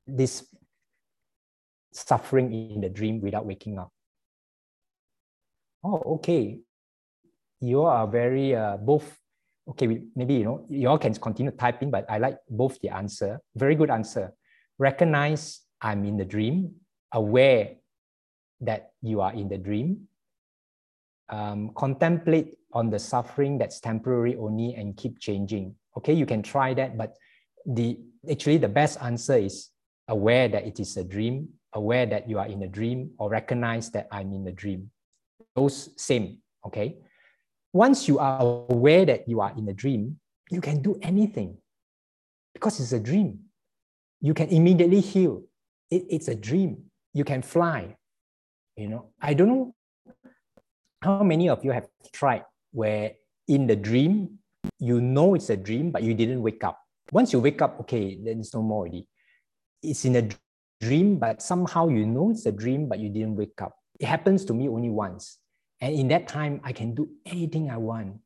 [0.07, 0.47] this
[1.93, 3.93] suffering in the dream without waking up?
[5.85, 6.61] Oh, okay.
[7.61, 9.17] You are very uh, both.
[9.69, 13.41] Okay, maybe you know you all can continue typing, but I like both the answer.
[13.55, 14.33] Very good answer.
[14.79, 16.75] Recognize I'm in the dream.
[17.13, 17.77] Aware
[18.61, 20.09] that you are in the dream.
[21.29, 25.75] Um, contemplate on the suffering that's temporary only and keep changing.
[25.97, 27.17] Okay, you can try that, but
[27.67, 27.99] the
[28.31, 29.69] actually the best answer is
[30.09, 33.91] aware that it is a dream, aware that you are in a dream, or recognize
[33.91, 34.91] that I'm in a dream.
[35.59, 37.03] Those same, okay?
[37.73, 38.39] Once you are
[38.71, 40.15] aware that you are in a dream,
[40.55, 41.59] you can do anything
[42.55, 43.41] because it's a dream.
[44.21, 45.43] You can immediately heal.
[45.91, 46.85] It, it's a dream.
[47.13, 47.97] You can fly.
[48.77, 49.75] You know, I don't know
[51.03, 54.39] how many of you have tried where in the dream,
[54.79, 56.79] you know it's a dream, but you didn't wake up.
[57.11, 59.09] Once you wake up, okay, then it's no more already.
[59.83, 60.29] It's in a
[60.81, 63.75] dream, but somehow you know it's a dream, but you didn't wake up.
[63.99, 65.39] It happens to me only once.
[65.81, 68.19] And in that time, I can do anything I want.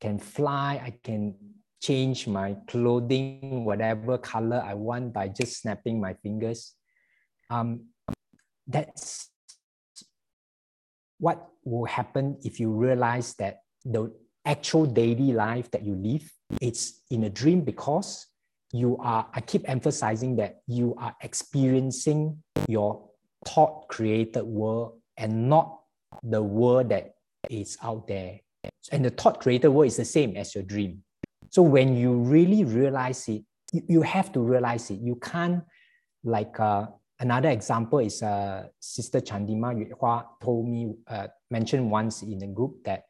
[0.00, 1.34] Can fly, I can
[1.82, 6.74] change my clothing, whatever color I want by just snapping my fingers.
[7.48, 7.86] Um,
[8.66, 9.30] that's
[11.18, 14.12] what will happen if you realize that the
[14.44, 16.30] actual daily life that you live
[16.60, 18.26] it's in a dream because
[18.72, 22.36] you are i keep emphasizing that you are experiencing
[22.68, 23.08] your
[23.44, 25.80] thought created world and not
[26.22, 27.14] the world that
[27.50, 28.40] is out there
[28.92, 31.02] and the thought created world is the same as your dream
[31.50, 33.42] so when you really realize it
[33.72, 35.62] you, you have to realize it you can't
[36.24, 36.86] like uh,
[37.20, 42.82] another example is uh, sister chandima Hua told me uh, mentioned once in a group
[42.84, 43.04] that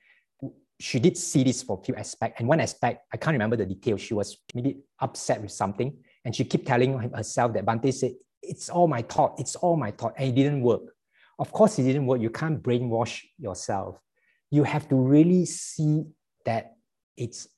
[0.79, 2.39] she did see this for a few aspects.
[2.39, 4.01] And one aspect, I can't remember the details.
[4.01, 5.97] She was maybe upset with something.
[6.25, 9.37] And she kept telling herself that Bhante said, it's all my thought.
[9.39, 10.15] It's all my thought.
[10.19, 10.83] And it didn't work.
[11.39, 12.21] Of course, it didn't work.
[12.21, 13.99] You can't brainwash yourself.
[14.51, 16.05] You have to really see
[16.45, 16.77] that
[17.17, 17.49] it's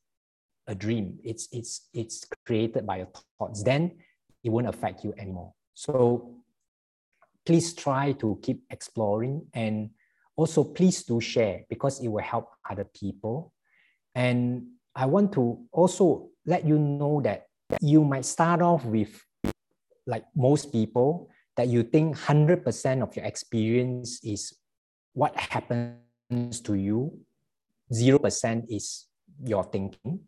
[0.66, 1.18] a dream.
[1.22, 3.09] It's, it's, it's created by your
[3.39, 3.62] thoughts.
[3.62, 3.93] Then
[4.43, 5.53] it won't affect you anymore.
[5.74, 6.35] So
[7.47, 9.91] please try to keep exploring and
[10.37, 13.53] also please do share because it will help other people.
[14.14, 17.47] And I want to also let you know that
[17.81, 19.22] you might start off with,
[20.07, 24.54] like most people, that you think 100% of your experience is
[25.12, 27.18] what happens to you,
[27.92, 29.06] 0% is
[29.44, 30.20] your thinking.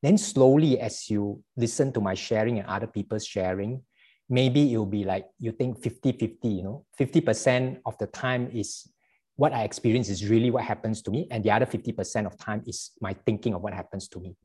[0.00, 3.82] Then slowly, as you listen to my sharing and other people's sharing,
[4.30, 8.86] maybe it'll be like you think 50 50, you know, 50% of the time is
[9.34, 12.62] what I experience is really what happens to me, and the other 50% of time
[12.66, 14.36] is my thinking of what happens to me.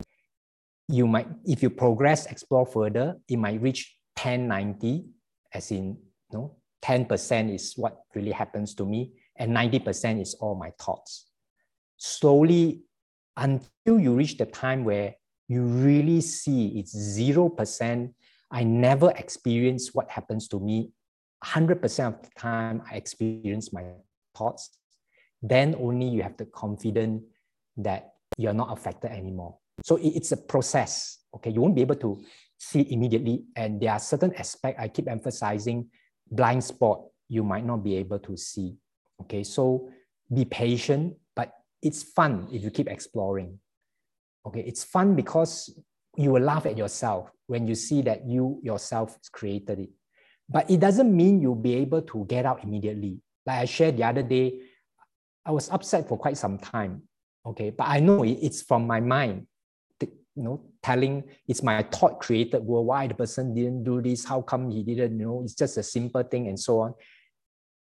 [0.88, 5.04] You might, if you progress, explore further, it might reach 10, 90,
[5.52, 5.96] as in,
[6.32, 11.26] you know, 10% is what really happens to me, and 90% is all my thoughts.
[11.96, 12.82] Slowly,
[13.36, 15.14] until you reach the time where
[15.48, 18.12] you really see it's 0%,
[18.50, 20.90] I never experience what happens to me.
[21.44, 23.84] 100% of the time, I experience my
[24.36, 24.70] thoughts
[25.44, 27.22] then only you have the confidence
[27.76, 29.58] that you're not affected anymore.
[29.84, 31.18] So it's a process.
[31.36, 32.22] Okay, you won't be able to
[32.56, 35.90] see immediately, and there are certain aspects I keep emphasizing.
[36.30, 38.76] Blind spot you might not be able to see.
[39.22, 39.88] Okay, so
[40.32, 41.52] be patient, but
[41.82, 43.58] it's fun if you keep exploring.
[44.46, 45.74] Okay, it's fun because
[46.16, 49.90] you will laugh at yourself when you see that you yourself created it.
[50.48, 53.20] But it doesn't mean you'll be able to get out immediately.
[53.46, 54.60] Like I shared the other day,
[55.44, 57.02] I was upset for quite some time.
[57.46, 59.46] Okay, but I know it's from my mind,
[60.36, 62.86] you know, telling it's my thought created world.
[62.86, 64.24] Why the person didn't do this?
[64.24, 65.18] How come he didn't?
[65.18, 66.94] You know, it's just a simple thing and so on.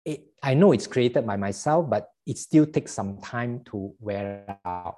[0.03, 4.59] It, I know it's created by myself, but it still takes some time to wear
[4.65, 4.97] out.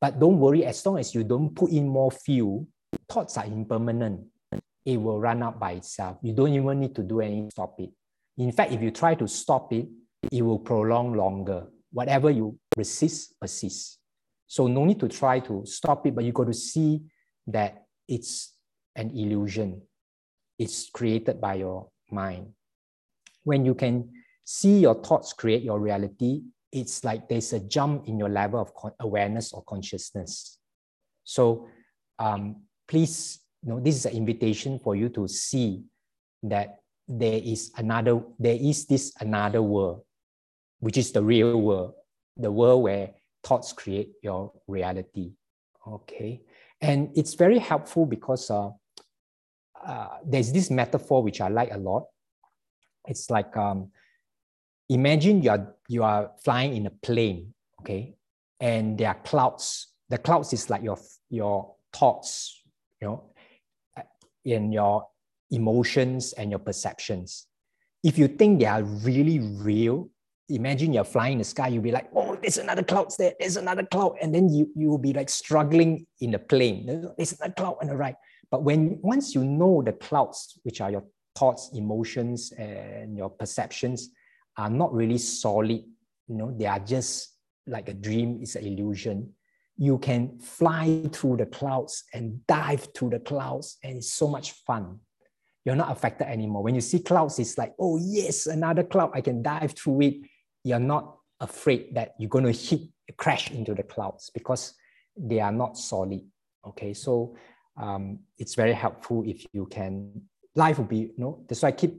[0.00, 2.66] But don't worry, as long as you don't put in more fuel,
[3.08, 4.26] thoughts are impermanent.
[4.84, 6.18] It will run out by itself.
[6.22, 7.90] You don't even need to do anything to stop it.
[8.38, 9.86] In fact, if you try to stop it,
[10.32, 11.66] it will prolong longer.
[11.92, 13.99] Whatever you resist, persists.
[14.50, 17.02] So no need to try to stop it, but you got to see
[17.46, 18.52] that it's
[18.96, 19.80] an illusion.
[20.58, 22.48] It's created by your mind.
[23.44, 24.10] When you can
[24.44, 26.42] see your thoughts create your reality,
[26.72, 30.58] it's like there's a jump in your level of awareness or consciousness.
[31.22, 31.68] So
[32.18, 35.84] um, please, you know, this is an invitation for you to see
[36.42, 40.02] that there is another, there is this another world
[40.80, 41.92] which is the real world,
[42.36, 43.10] the world where
[43.42, 45.32] thoughts create your reality.
[45.86, 46.42] Okay.
[46.80, 48.70] And it's very helpful because uh,
[49.84, 52.06] uh, there's this metaphor which I like a lot.
[53.06, 53.90] It's like um,
[54.88, 58.14] imagine you are you are flying in a plane, okay,
[58.60, 59.88] and there are clouds.
[60.08, 60.98] The clouds is like your
[61.30, 62.62] your thoughts,
[63.00, 63.24] you know,
[64.44, 65.06] in your
[65.50, 67.46] emotions and your perceptions.
[68.02, 70.10] If you think they are really real,
[70.50, 73.56] imagine you're flying in the sky, you'll be like, oh, there's another cloud there, there's
[73.56, 74.16] another cloud.
[74.20, 77.12] And then you, you will be like struggling in the plane.
[77.16, 78.16] There's another cloud on the right.
[78.50, 81.04] But when once you know the clouds, which are your
[81.36, 84.10] thoughts, emotions, and your perceptions,
[84.56, 85.84] are not really solid,
[86.28, 87.36] you know, they are just
[87.66, 89.32] like a dream, it's an illusion.
[89.76, 94.52] You can fly through the clouds and dive through the clouds, and it's so much
[94.52, 94.98] fun.
[95.64, 96.62] You're not affected anymore.
[96.62, 100.14] When you see clouds, it's like, oh, yes, another cloud, I can dive through it
[100.64, 102.82] you're not afraid that you're going to hit,
[103.16, 104.74] crash into the clouds because
[105.16, 106.22] they are not solid.
[106.66, 107.36] Okay, so
[107.76, 110.22] um, it's very helpful if you can.
[110.54, 111.96] Life will be, you know, that's why I keep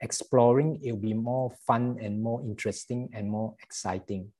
[0.00, 0.80] exploring.
[0.82, 4.32] It'll be more fun and more interesting and more exciting.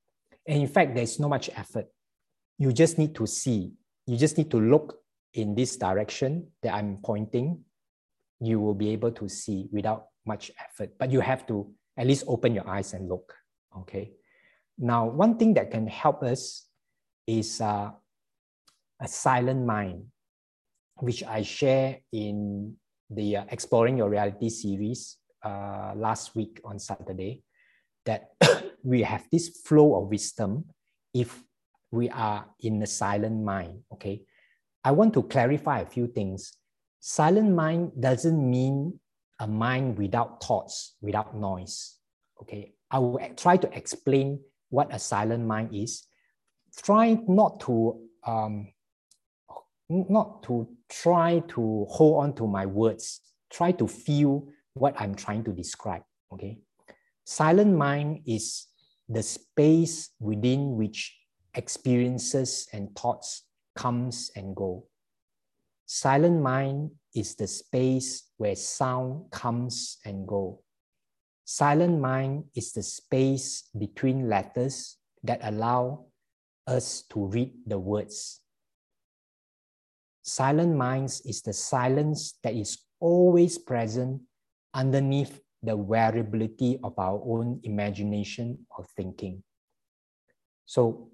[0.47, 1.87] And in fact, there's no much effort.
[2.57, 3.71] You just need to see.
[4.07, 4.97] You just need to look
[5.33, 7.63] in this direction that I'm pointing.
[8.39, 10.97] You will be able to see without much effort.
[10.97, 13.35] But you have to at least open your eyes and look.
[13.79, 14.11] Okay.
[14.77, 16.65] Now, one thing that can help us
[17.27, 17.91] is uh,
[18.99, 20.05] a silent mind,
[20.97, 22.75] which I share in
[23.09, 27.43] the uh, Exploring Your Reality series uh, last week on Saturday,
[28.05, 28.31] that
[28.83, 30.65] we have this flow of wisdom
[31.13, 31.43] if
[31.91, 33.81] we are in a silent mind.
[33.93, 34.21] Okay.
[34.83, 36.53] I want to clarify a few things.
[36.99, 38.99] Silent mind doesn't mean
[39.39, 41.97] a mind without thoughts, without noise.
[42.41, 42.73] Okay.
[42.91, 46.05] I will try to explain what a silent mind is.
[46.83, 48.71] Try not to um,
[49.89, 53.21] not to try to hold on to my words.
[53.49, 56.03] Try to feel what I'm trying to describe.
[56.33, 56.59] Okay,
[57.25, 58.67] silent mind is
[59.09, 61.17] the space within which
[61.55, 63.43] experiences and thoughts
[63.75, 64.85] comes and go.
[65.85, 70.61] Silent mind is the space where sound comes and go.
[71.51, 76.05] Silent mind is the space between letters that allow
[76.65, 78.39] us to read the words.
[80.21, 84.21] Silent minds is the silence that is always present
[84.73, 89.43] underneath the variability of our own imagination or thinking.
[90.65, 91.11] So,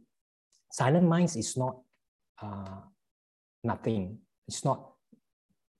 [0.72, 1.82] silent minds is not
[2.40, 2.86] uh,
[3.64, 4.20] nothing.
[4.48, 4.86] It's not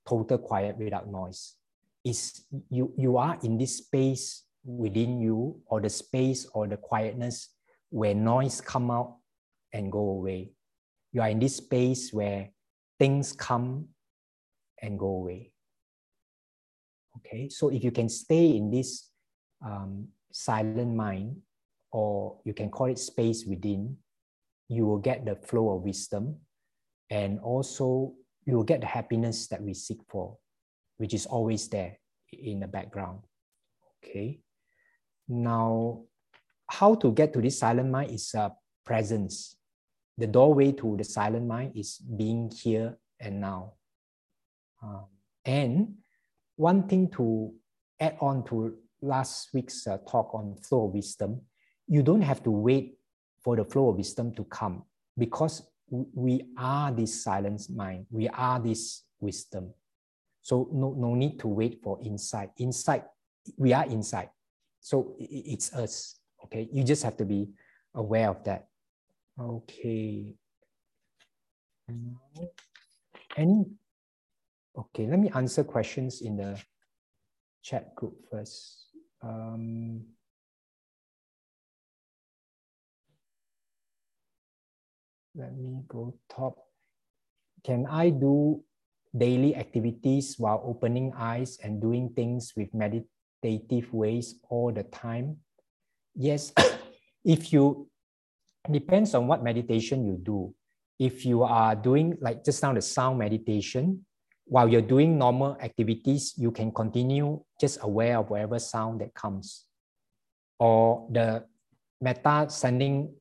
[0.04, 1.54] total quiet without noise.
[2.02, 7.54] It's you you are in this space within you or the space or the quietness
[7.88, 9.16] where noise come out
[9.72, 10.52] and go away.
[11.12, 12.50] You are in this space where
[12.98, 13.88] things come
[14.82, 15.52] and go away.
[17.16, 19.08] Okay, so if you can stay in this
[19.64, 21.36] um, silent mind,
[21.90, 23.96] or you can call it space within,
[24.68, 26.36] you will get the flow of wisdom
[27.08, 28.12] and also
[28.44, 30.36] you will get the happiness that we seek for,
[30.98, 31.98] which is always there
[32.32, 33.20] in the background.
[34.04, 34.40] Okay.
[35.28, 36.02] Now,
[36.66, 38.52] how to get to this silent mind is a
[38.84, 39.56] presence.
[40.16, 43.74] The doorway to the silent mind is being here and now.
[44.82, 45.06] Um,
[45.44, 45.94] and
[46.56, 47.52] one thing to
[48.00, 51.40] add on to last week's uh, talk on flow of wisdom,
[51.86, 52.98] you don't have to wait
[53.42, 54.82] for the flow of wisdom to come
[55.16, 58.06] because we are this silent mind.
[58.10, 59.72] We are this wisdom.
[60.42, 62.50] So no, no need to wait for insight.
[62.58, 63.04] Insight,
[63.56, 64.30] we are inside.
[64.88, 66.16] So it's us.
[66.48, 67.52] Okay, you just have to be
[67.92, 68.72] aware of that.
[69.36, 70.32] Okay.
[73.36, 73.68] Any?
[74.72, 76.56] Okay, let me answer questions in the
[77.60, 78.88] chat group first.
[79.20, 80.08] Um,
[85.36, 86.64] let me go top.
[87.60, 88.64] Can I do
[89.12, 93.04] daily activities while opening eyes and doing things with medit
[93.42, 95.36] meditative ways all the time?
[96.14, 96.52] Yes,
[97.24, 97.88] if you,
[98.70, 100.54] depends on what meditation you do.
[100.98, 104.04] If you are doing like just now the sound meditation,
[104.44, 109.64] while you're doing normal activities, you can continue just aware of whatever sound that comes.
[110.58, 111.44] Or the
[112.00, 113.14] metta sending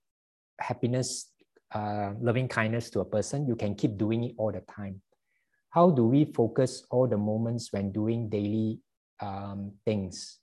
[0.59, 1.31] happiness,
[1.71, 5.01] uh, loving kindness to a person, you can keep doing it all the time.
[5.69, 8.79] How do we focus all the moments when doing daily
[9.19, 10.39] um, things.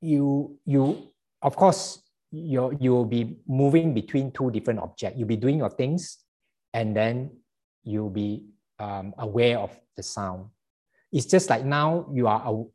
[0.00, 1.08] You, you,
[1.42, 5.18] of course, you you'll be moving between two different objects.
[5.18, 6.18] You'll be doing your things,
[6.72, 7.30] and then
[7.84, 8.46] you'll be
[8.78, 10.46] um, aware of the sound.
[11.12, 12.66] It's just like now you are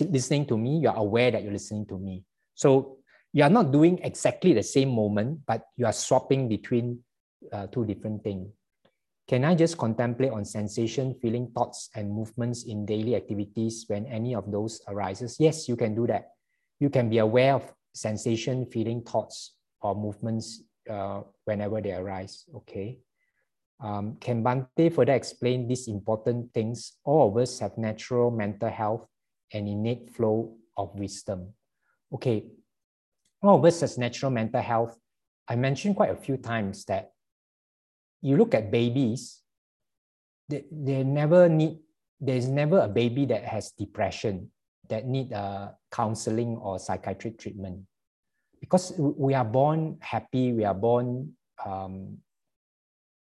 [0.00, 2.24] listening to me, you are aware that you're listening to me.
[2.54, 2.98] So
[3.32, 7.00] you are not doing exactly the same moment, but you are swapping between
[7.52, 8.48] uh, two different things.
[9.28, 14.34] Can I just contemplate on sensation, feeling, thoughts, and movements in daily activities when any
[14.34, 15.36] of those arises?
[15.38, 16.32] Yes, you can do that.
[16.80, 22.44] You can be aware of sensation, feeling, thoughts, or movements uh, whenever they arise.
[22.56, 23.00] Okay.
[23.80, 26.94] Um, can Bhante further explain these important things?
[27.04, 29.06] All of us have natural mental health
[29.52, 31.52] and innate flow of wisdom.
[32.12, 32.44] Okay,
[33.42, 34.98] all of us has natural mental health.
[35.46, 37.12] I mentioned quite a few times that
[38.20, 39.40] you look at babies,
[40.48, 41.78] they, they never need,
[42.20, 44.50] there's never a baby that has depression
[44.88, 47.80] that need uh, counseling or psychiatric treatment.
[48.60, 51.32] Because we are born happy, we are born
[51.64, 52.18] um,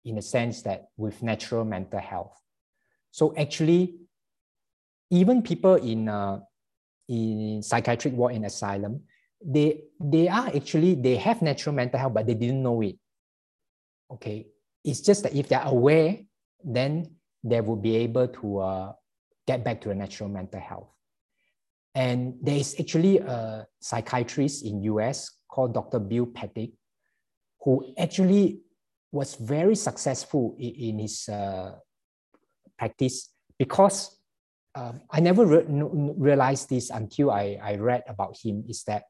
[0.03, 2.37] in a sense that with natural mental health.
[3.11, 3.95] So actually,
[5.09, 6.39] even people in uh,
[7.07, 9.01] in psychiatric ward in asylum,
[9.43, 12.95] they they are actually they have natural mental health, but they didn't know it.
[14.11, 14.47] Okay,
[14.83, 16.17] it's just that if they're aware,
[16.63, 18.93] then they will be able to uh,
[19.47, 20.89] get back to the natural mental health.
[21.93, 25.99] And there is actually a psychiatrist in US called Dr.
[25.99, 26.71] Bill Pettit,
[27.61, 28.61] who actually
[29.11, 31.75] was very successful in, in his uh,
[32.77, 33.29] practice
[33.59, 34.17] because
[34.73, 39.03] um, I never re realized this until I, I read about him is that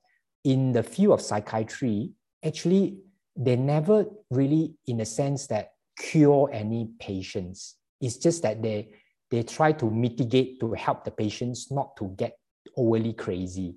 [0.43, 2.11] in the field of psychiatry,
[2.43, 2.97] actually,
[3.35, 7.77] they never really, in a sense, that cure any patients.
[7.99, 8.89] It's just that they,
[9.29, 12.37] they try to mitigate to help the patients not to get
[12.75, 13.75] overly crazy.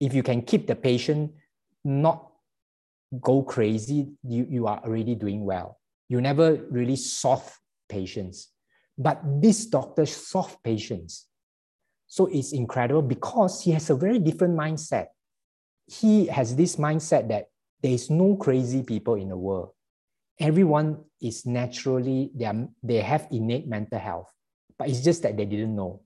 [0.00, 1.32] If you can keep the patient
[1.84, 2.30] not
[3.20, 5.78] go crazy, you, you are already doing well.
[6.08, 7.58] You never really solve
[7.88, 8.50] patients.
[8.98, 11.26] But this doctor solve patients.
[12.06, 15.06] So it's incredible because he has a very different mindset.
[15.86, 17.46] He has this mindset that
[17.84, 19.68] there is no crazy people in the world.
[20.40, 24.32] Everyone is naturally, they, are, they have innate mental health,
[24.78, 26.00] but it's just that they didn't know.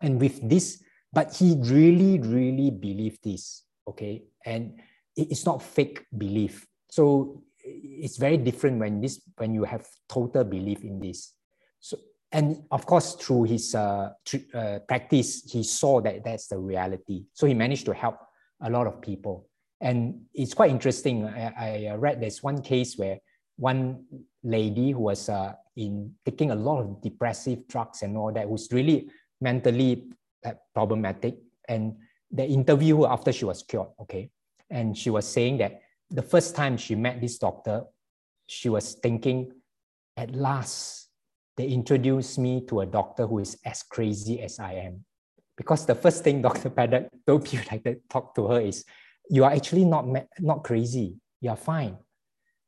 [0.00, 4.22] And with this, but he really, really believed this, okay?
[4.46, 4.80] And
[5.14, 6.66] it's not fake belief.
[6.90, 11.34] So it's very different when this when you have total belief in this.
[11.80, 11.98] So
[12.32, 14.12] and of course through his uh,
[14.54, 17.26] uh, practice, he saw that that's the reality.
[17.34, 18.16] So he managed to help
[18.62, 19.50] a lot of people.
[19.82, 21.26] And it's quite interesting.
[21.26, 23.18] I, I read there's one case where
[23.56, 24.04] one
[24.44, 28.68] lady who was uh, in taking a lot of depressive drugs and all that was
[28.70, 29.10] really
[29.40, 30.04] mentally
[30.46, 31.36] uh, problematic.
[31.68, 31.96] And
[32.30, 34.30] the interview after she was cured, okay,
[34.70, 37.84] and she was saying that the first time she met this doctor,
[38.46, 39.52] she was thinking,
[40.16, 41.08] at last,
[41.56, 45.04] they introduced me to a doctor who is as crazy as I am.
[45.56, 46.70] Because the first thing Dr.
[46.70, 48.84] Pettit told people like that, talk to her is,
[49.32, 50.06] you are actually not,
[50.40, 51.16] not crazy.
[51.40, 51.96] You are fine.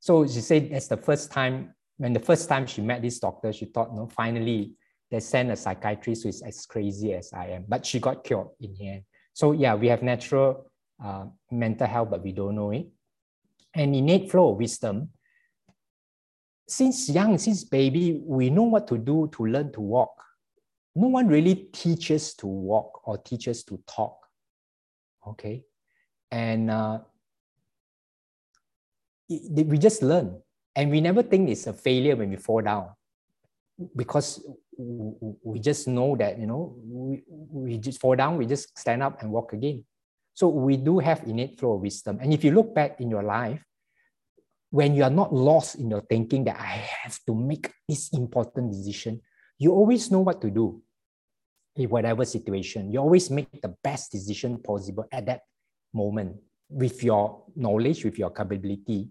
[0.00, 3.52] So she said that's the first time, when the first time she met this doctor,
[3.52, 4.72] she thought, no, finally,
[5.10, 7.66] they sent a psychiatrist who is as crazy as I am.
[7.68, 9.02] But she got cured in the end.
[9.34, 10.70] So yeah, we have natural
[11.04, 12.86] uh, mental health, but we don't know it.
[13.74, 15.10] And innate flow of wisdom,
[16.66, 20.14] since young, since baby, we know what to do to learn to walk.
[20.96, 24.16] No one really teaches to walk or teaches to talk.
[25.28, 25.64] Okay.
[26.30, 26.98] And uh,
[29.28, 30.40] it, we just learn.
[30.76, 32.90] And we never think it's a failure when we fall down
[33.94, 34.44] because
[34.76, 39.22] we just know that, you know, we, we just fall down, we just stand up
[39.22, 39.84] and walk again.
[40.34, 42.18] So we do have innate flow of wisdom.
[42.20, 43.62] And if you look back in your life,
[44.70, 48.72] when you are not lost in your thinking that I have to make this important
[48.72, 49.20] decision,
[49.58, 50.82] you always know what to do
[51.76, 52.92] in whatever situation.
[52.92, 55.42] You always make the best decision possible at that
[55.94, 56.36] moment
[56.68, 59.08] with your knowledge, with your capability.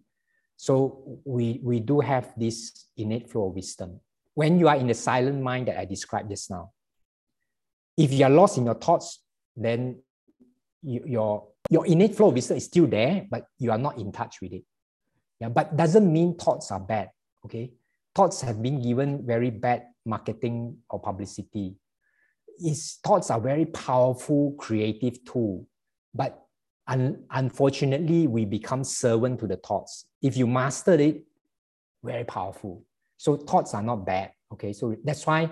[0.55, 3.99] So we, we do have this innate flow of wisdom.
[4.33, 6.71] When you are in the silent mind that I described just now,
[7.97, 9.21] if you are lost in your thoughts,
[9.55, 10.01] then
[10.83, 14.41] your your innate flow of wisdom is still there, but you are not in touch
[14.41, 14.63] with it.
[15.39, 17.09] Yeah, but doesn't mean thoughts are bad.
[17.45, 17.71] Okay,
[18.15, 21.75] thoughts have been given very bad marketing or publicity.
[22.63, 25.67] Is thoughts are very powerful creative tool,
[26.13, 26.42] but
[26.87, 30.05] un- unfortunately we become servant to the thoughts.
[30.21, 31.23] If you master it,
[32.03, 32.83] very powerful.
[33.17, 34.31] So thoughts are not bad.
[34.51, 35.49] Okay, so that's why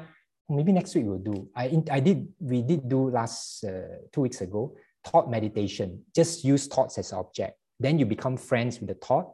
[0.49, 1.47] maybe next week we'll do.
[1.55, 6.03] I I did we did do last uh, two weeks ago thought meditation.
[6.15, 7.57] Just use thoughts as object.
[7.79, 9.33] Then you become friends with the thought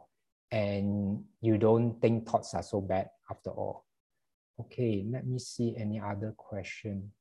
[0.50, 3.84] and you don't think thoughts are so bad after all.
[4.60, 7.12] Okay, let me see any other question.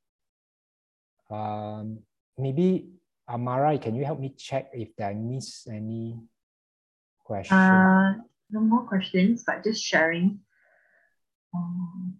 [1.30, 2.00] Um,
[2.38, 2.90] maybe
[3.28, 6.16] Amara, can you help me check if I miss any
[7.20, 7.58] question?
[7.58, 8.14] Uh,
[8.52, 10.40] no more questions, but just sharing.
[11.54, 12.16] Um,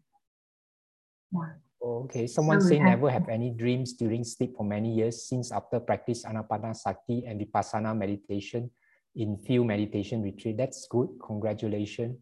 [1.32, 1.54] yeah.
[1.82, 5.80] Okay, someone say have- never have any dreams during sleep for many years since after
[5.80, 8.70] practice Anapanasati and Vipassana meditation
[9.16, 10.58] in field meditation retreat.
[10.58, 11.08] That's good.
[11.24, 12.18] Congratulations.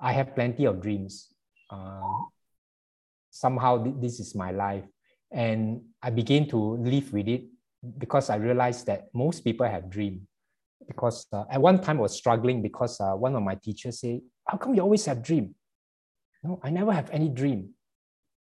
[0.00, 1.34] I have plenty of dreams.
[1.70, 2.30] Um,
[3.30, 4.84] somehow thi- this is my life.
[5.30, 7.44] And I begin to live with it
[7.98, 10.26] because I realized that most people have dream.
[10.86, 14.20] Because uh, at one time I was struggling because uh, one of my teachers said,
[14.46, 15.54] how come you always have dream?
[16.42, 17.70] No, I never have any dream.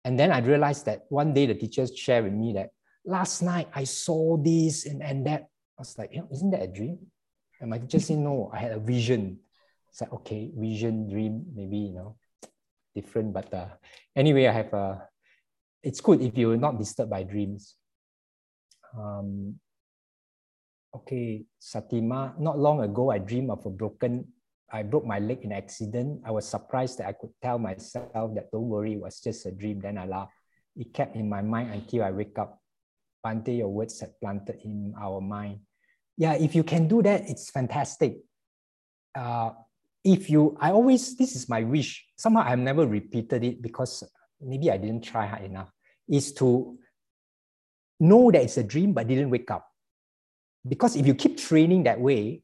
[0.04, 2.70] And then I realized that one day the teachers shared with me that
[3.06, 5.48] last night I saw this and, and that.
[5.78, 7.00] I was like, you know, isn't that a dream?
[7.60, 9.40] And my teacher said, no, I had a vision.
[9.90, 12.18] It's like, okay, vision, dream, maybe, you know,
[12.94, 13.34] different.
[13.34, 13.68] But uh,
[14.16, 15.08] anyway, I have a,
[15.84, 17.76] it's good if you're not disturbed by dreams.
[18.98, 19.60] Um,
[20.96, 24.26] okay, Satima, not long ago, I dreamed of a broken,
[24.72, 26.22] I broke my leg in accident.
[26.26, 29.52] I was surprised that I could tell myself that don't worry, it was just a
[29.52, 29.80] dream.
[29.82, 30.34] Then I laughed.
[30.76, 32.60] It kept in my mind until I wake up.
[33.26, 35.60] Bhante, your words had planted in our mind.
[36.18, 38.18] Yeah, if you can do that, it's fantastic.
[39.14, 39.52] Uh,
[40.04, 42.06] if you, I always, this is my wish.
[42.16, 44.04] Somehow I've never repeated it because
[44.40, 45.72] maybe I didn't try hard enough,
[46.08, 46.78] is to
[48.00, 49.68] know that it's a dream but didn't wake up.
[50.68, 52.42] Because if you keep training that way,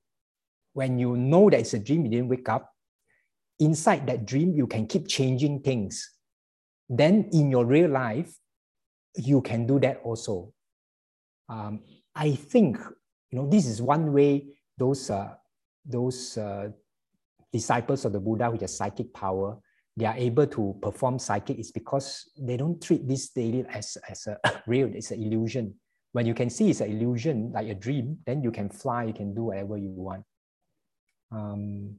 [0.73, 2.71] when you know that it's a dream, you didn't wake up,
[3.59, 6.09] inside that dream, you can keep changing things.
[6.89, 8.33] Then in your real life,
[9.15, 10.53] you can do that also.
[11.49, 11.81] Um,
[12.15, 12.77] I think
[13.29, 14.45] you know this is one way
[14.77, 15.35] those uh,
[15.85, 16.69] those uh,
[17.51, 19.57] disciples of the Buddha with the psychic power
[20.01, 24.25] they are able to perform psychic is because they don't treat this daily as, as
[24.25, 25.75] a real, it's an illusion.
[26.11, 29.13] When you can see it's an illusion, like a dream, then you can fly, you
[29.13, 30.23] can do whatever you want.
[31.31, 31.97] Um,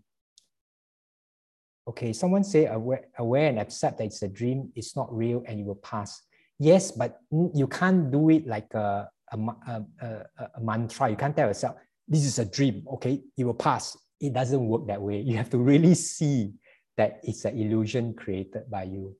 [1.86, 5.60] okay, someone say aware, aware and accept that it's a dream, it's not real and
[5.60, 6.22] it will pass.
[6.58, 11.08] Yes, but you can't do it like a, a, a, a, a mantra.
[11.08, 11.76] You can't tell yourself,
[12.08, 13.96] this is a dream, okay, it will pass.
[14.20, 15.20] It doesn't work that way.
[15.20, 16.54] You have to really see
[16.96, 19.16] that it's an illusion created by you.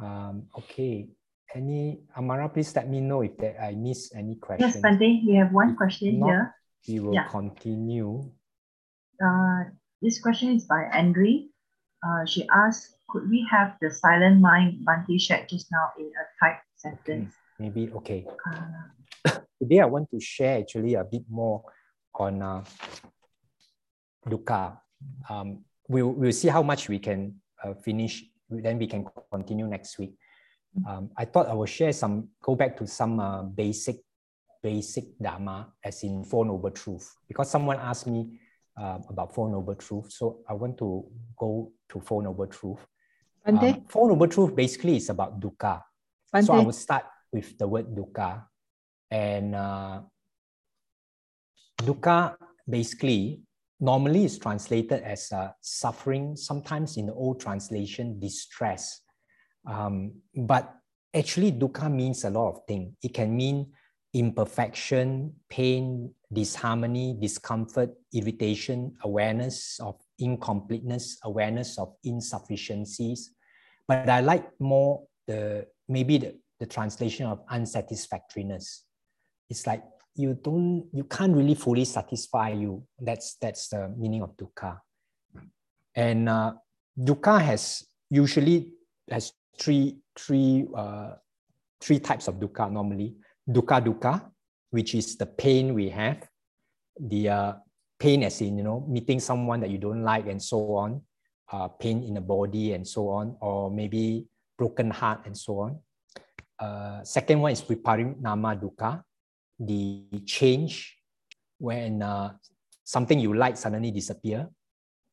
[0.00, 1.08] Um, okay.
[1.54, 4.74] Any Amara, please let me know if there, I miss any questions.
[4.74, 6.54] Yes, Bhante, we have one question not- here.
[6.88, 7.28] we will yeah.
[7.28, 8.30] continue.
[9.22, 9.70] Uh,
[10.02, 11.48] this question is by Andre.
[12.04, 16.24] Uh, she asked, could we have the silent mind Bhante shared just now in a
[16.38, 17.32] typed sentence?
[17.58, 18.26] Maybe okay.
[18.44, 21.64] Uh, Today I want to share actually a bit more
[22.14, 22.64] on uh,
[24.28, 24.78] dukkha.
[25.30, 29.98] Um, we'll, we'll see how much we can uh, finish, then we can continue next
[29.98, 30.14] week.
[30.86, 33.96] Um, I thought I will share some, go back to some uh, basic,
[34.62, 38.38] basic dharma, as in Four Noble Truth, because someone asked me
[38.76, 40.12] uh, about Four Noble Truth.
[40.12, 41.06] So I want to
[41.36, 42.80] go to Four Noble Truth.
[43.46, 45.82] Um, Four Noble Truth basically is about dukkha.
[46.42, 48.44] So I will start with the word dukkha.
[49.10, 50.00] And uh,
[51.78, 52.36] dukkha
[52.68, 53.40] basically
[53.80, 59.02] normally is translated as uh, suffering, sometimes in the old translation, distress.
[59.68, 60.74] Um, but
[61.14, 62.94] actually, dukkha means a lot of things.
[63.02, 63.72] It can mean
[64.14, 73.34] imperfection, pain, disharmony, discomfort, irritation, awareness of incompleteness, awareness of insufficiencies.
[73.86, 78.84] But I like more the maybe the, the translation of unsatisfactoriness.
[79.50, 79.84] It's like
[80.16, 82.82] you don't you can't really fully satisfy you.
[82.98, 84.80] That's that's the meaning of dukkha.
[85.94, 86.54] And uh,
[86.98, 88.72] dukkha has usually
[89.10, 91.12] has three three uh,
[91.80, 93.16] three types of dukkha normally.
[93.48, 94.24] Dukkha dukkha,
[94.70, 96.26] which is the pain we have,
[96.98, 97.52] the uh,
[97.98, 101.00] pain as in you know meeting someone that you don't like and so on,
[101.52, 104.26] uh, pain in the body and so on, or maybe
[104.58, 105.78] broken heart and so on.
[106.58, 109.02] Uh, second one is viparinama dukkha,
[109.58, 110.96] the change
[111.58, 112.32] when uh,
[112.84, 114.48] something you like suddenly disappear.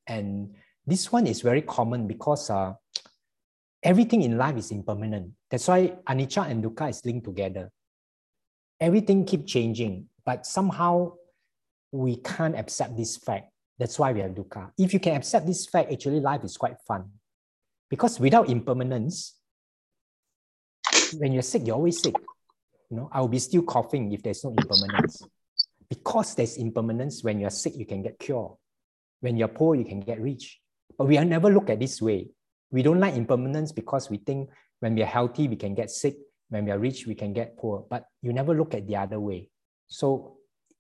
[0.08, 2.74] And this one is very common because uh,
[3.82, 5.32] everything in life is impermanent.
[5.50, 7.72] That's why anicca and dukkha is linked together.
[8.80, 11.14] Everything keep changing, but somehow
[11.91, 13.52] we can't accept this fact.
[13.80, 14.72] That's why we have dukkha.
[14.78, 17.10] If you can accept this fact, actually life is quite fun.
[17.89, 19.36] Because without impermanence,
[21.18, 22.16] when you're sick, you're always sick.
[22.94, 25.22] Know, I will be still coughing if there's no impermanence.
[25.89, 28.52] Because there's impermanence, when you're sick, you can get cured.
[29.22, 30.60] When you're poor, you can get rich.
[30.98, 32.30] But we are never look at this way.
[32.72, 36.16] We don't like impermanence because we think when we are healthy, we can get sick.
[36.50, 37.86] When we are rich, we can get poor.
[37.89, 39.50] But you never look at the other way.
[39.88, 40.38] So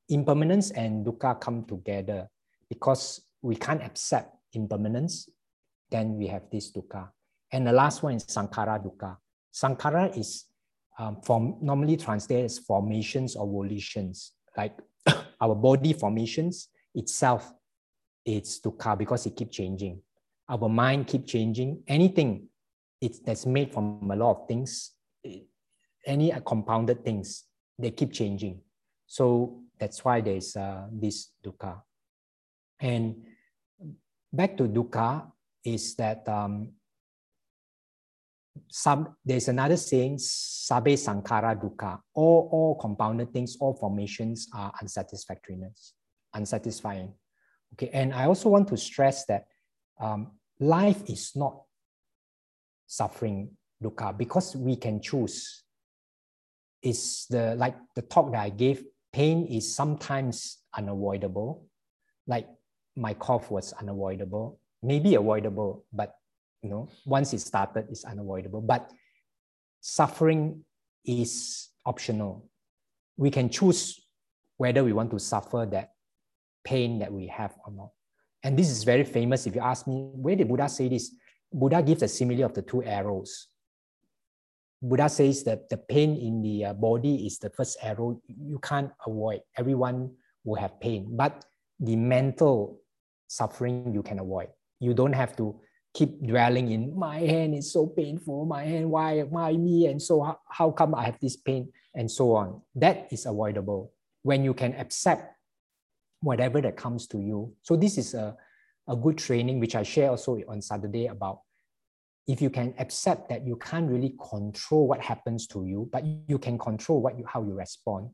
[0.09, 2.27] impermanence and dukkha come together
[2.69, 5.29] because we can't accept impermanence,
[5.89, 7.09] then we have this dukkha.
[7.51, 9.17] And the last one is sankhara dukkha.
[9.53, 10.45] Sankhara is
[10.99, 14.77] um, form, normally translated as formations or volitions, like
[15.41, 17.53] our body formations itself
[18.25, 20.01] it's dukkha because it keeps changing.
[20.49, 21.83] Our mind keep changing.
[21.87, 22.47] Anything
[23.01, 24.91] it's, that's made from a lot of things,
[26.05, 27.45] any compounded things,
[27.77, 28.61] they keep changing.
[29.07, 31.81] So that's why there's uh, this dukkha.
[32.79, 33.23] And
[34.31, 35.31] back to dukkha
[35.63, 36.71] is that um,
[38.69, 41.99] sub, there's another saying, sabbe sankhara dukkha.
[42.13, 45.93] All, all compounded things, all formations are unsatisfactoriness,
[46.33, 47.13] unsatisfying.
[47.73, 49.47] Okay, and I also want to stress that
[49.99, 51.61] um, life is not
[52.85, 53.51] suffering
[53.83, 55.63] dukkha because we can choose.
[56.81, 58.83] It's the like the talk that I gave.
[59.11, 61.67] Pain is sometimes unavoidable,
[62.27, 62.47] like
[62.95, 66.15] my cough was unavoidable, maybe avoidable, but
[66.63, 68.61] you know once it started, it's unavoidable.
[68.61, 68.89] But
[69.81, 70.63] suffering
[71.05, 72.49] is optional.
[73.17, 73.99] We can choose
[74.57, 75.91] whether we want to suffer that
[76.63, 77.89] pain that we have or not.
[78.43, 79.45] And this is very famous.
[79.45, 81.11] If you ask me, where did Buddha say this?
[81.51, 83.47] Buddha gives a simile of the two arrows.
[84.81, 88.91] Buddha says that the pain in the uh, body is the first arrow you can't
[89.05, 89.39] avoid.
[89.57, 90.11] Everyone
[90.43, 91.45] will have pain, but
[91.79, 92.81] the mental
[93.27, 94.49] suffering you can avoid.
[94.79, 95.59] You don't have to
[95.93, 100.21] keep dwelling in my hand is so painful, my hand, why, why me, and so
[100.21, 102.61] how, how come I have this pain, and so on.
[102.75, 103.93] That is avoidable.
[104.23, 105.35] When you can accept
[106.21, 107.53] whatever that comes to you.
[107.61, 108.35] So this is a,
[108.87, 111.41] a good training, which I share also on Saturday about
[112.25, 116.39] if you can accept that you can't really control what happens to you, but you
[116.39, 118.09] can control what you, how you respond,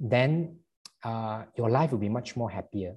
[0.00, 0.56] then
[1.04, 2.96] uh, your life will be much more happier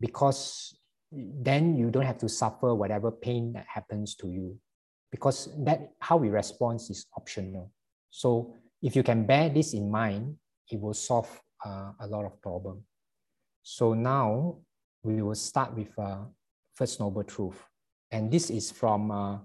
[0.00, 0.77] because
[1.10, 4.58] then you don't have to suffer whatever pain that happens to you
[5.10, 7.72] because that how we respond is optional.
[8.10, 10.36] So if you can bear this in mind,
[10.70, 11.28] it will solve
[11.64, 12.84] uh, a lot of problem.
[13.62, 14.58] So now
[15.02, 16.24] we will start with uh,
[16.74, 17.62] First Noble Truth.
[18.10, 19.38] And this is from uh,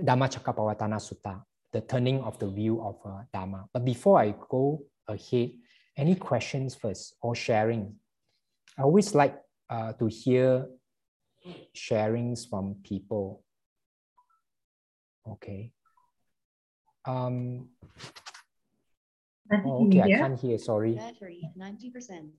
[0.00, 3.66] Dhammacakkappavattana Sutta, the turning of the wheel of uh, Dharma.
[3.72, 5.50] But before I go ahead,
[5.96, 7.94] any questions first or sharing?
[8.78, 9.36] I always like
[9.70, 10.66] uh, to hear
[11.74, 13.42] sharings from people.
[15.28, 15.72] Okay.
[17.04, 17.68] Um,
[19.52, 20.94] oh, okay, I can't hear, sorry.
[20.96, 22.30] Battery, 90%.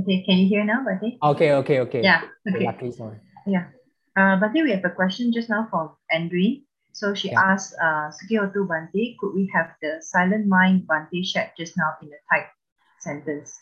[0.00, 1.18] Okay, can you hear now, Bati?
[1.22, 2.02] Okay, okay, okay.
[2.02, 2.64] Yeah, okay.
[2.64, 3.18] Lucky, sorry.
[3.46, 3.68] Yeah.
[4.16, 6.64] Uh, Bati, we have a question just now from Andreen.
[6.92, 7.40] So she Yeah.
[7.40, 12.08] asked, uh, Sukiyotu Bhante, could we have the silent mind Bhante shared just now in
[12.08, 12.52] a typed
[13.00, 13.58] sentence?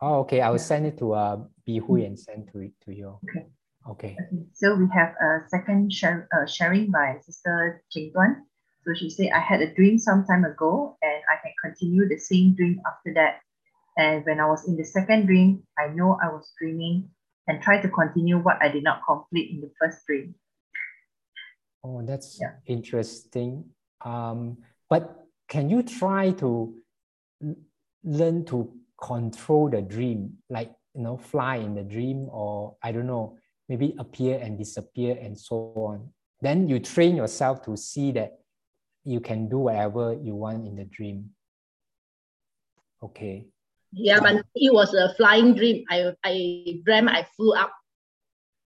[0.00, 0.40] Oh, okay.
[0.40, 0.70] I will Yeah.
[0.72, 3.18] send it to uh, Bihui and send to it to you.
[3.24, 3.46] Okay.
[3.88, 4.16] Okay.
[4.20, 8.46] Okay, so we have a second share, uh, sharing by Sister Ching Tuan.
[8.84, 12.18] So she said, I had a dream some time ago and I can continue the
[12.18, 13.40] same dream after that.
[13.96, 17.10] And when I was in the second dream, I know I was dreaming
[17.46, 20.34] and try to continue what I did not complete in the first dream.
[21.84, 22.54] Oh, that's Yeah.
[22.66, 23.64] interesting.
[24.04, 26.74] Um, but can you try to
[28.04, 33.06] learn to control the dream, like you know, fly in the dream, or I don't
[33.06, 33.38] know,
[33.72, 36.12] maybe appear and disappear and so on.
[36.42, 38.36] Then you train yourself to see that
[39.02, 41.30] you can do whatever you want in the dream.
[43.02, 43.46] Okay.
[43.92, 45.84] Yeah, but it was a flying dream.
[45.88, 46.34] I I
[46.84, 47.72] dreamt I flew up.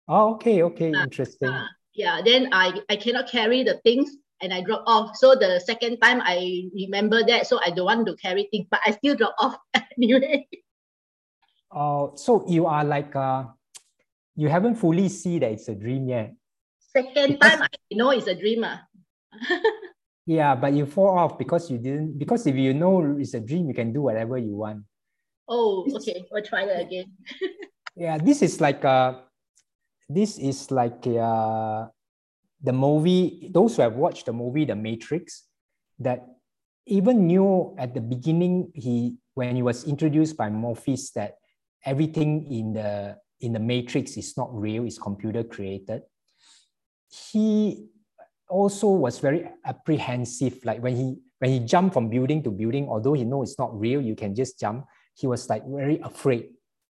[0.09, 1.47] Oh, okay, okay, Ah, interesting.
[1.47, 4.11] Uh, yeah, then I, I cannot carry the things
[4.43, 5.15] and I drop off.
[5.15, 8.81] So the second time I remember that, so I don't want to carry things, but
[8.87, 9.59] I still drop off
[9.95, 10.49] anyway.
[11.71, 13.45] Oh, so you are like uh,
[14.39, 16.31] you haven't fully see that it's a dream yet.
[16.95, 18.63] Second Because- time I know it's a dream.
[18.65, 18.87] ah.
[20.29, 22.19] Yeah, but you fall off because you didn't.
[22.21, 24.85] Because if you know it's a dream, you can do whatever you want.
[25.49, 27.11] oh, okay, we'll try that again.
[27.99, 29.27] Yeah, this is like uh
[30.07, 31.89] this is like uh
[32.63, 33.51] the movie.
[33.51, 35.49] Those who have watched the movie The Matrix,
[35.99, 36.23] that
[36.87, 41.41] even knew at the beginning he when he was introduced by Morpheus that
[41.83, 46.03] everything in the in the Matrix is not real, is computer created.
[47.11, 47.87] He
[48.49, 50.65] also was very apprehensive.
[50.65, 53.79] Like when he when he jumped from building to building, although he know it's not
[53.79, 54.87] real, you can just jump.
[55.15, 56.51] He was like very afraid.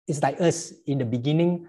[0.07, 1.67] It's like us in the beginning,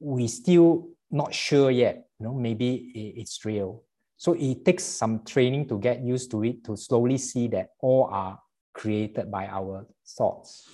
[0.00, 2.08] we still not sure yet.
[2.18, 3.84] You know, maybe it's real.
[4.16, 8.08] So it takes some training to get used to it, to slowly see that all
[8.10, 8.40] are
[8.74, 10.68] created by our thoughts.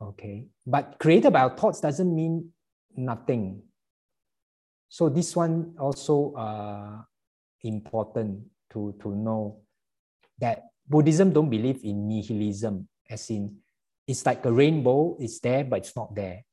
[0.00, 2.50] Okay, but created by our thoughts doesn't mean
[2.96, 3.62] nothing.
[4.88, 7.02] So this one also uh,
[7.62, 9.62] important to, to know
[10.38, 13.56] that Buddhism don't believe in nihilism, as in
[14.06, 16.44] it's like a rainbow, it's there, but it's not there.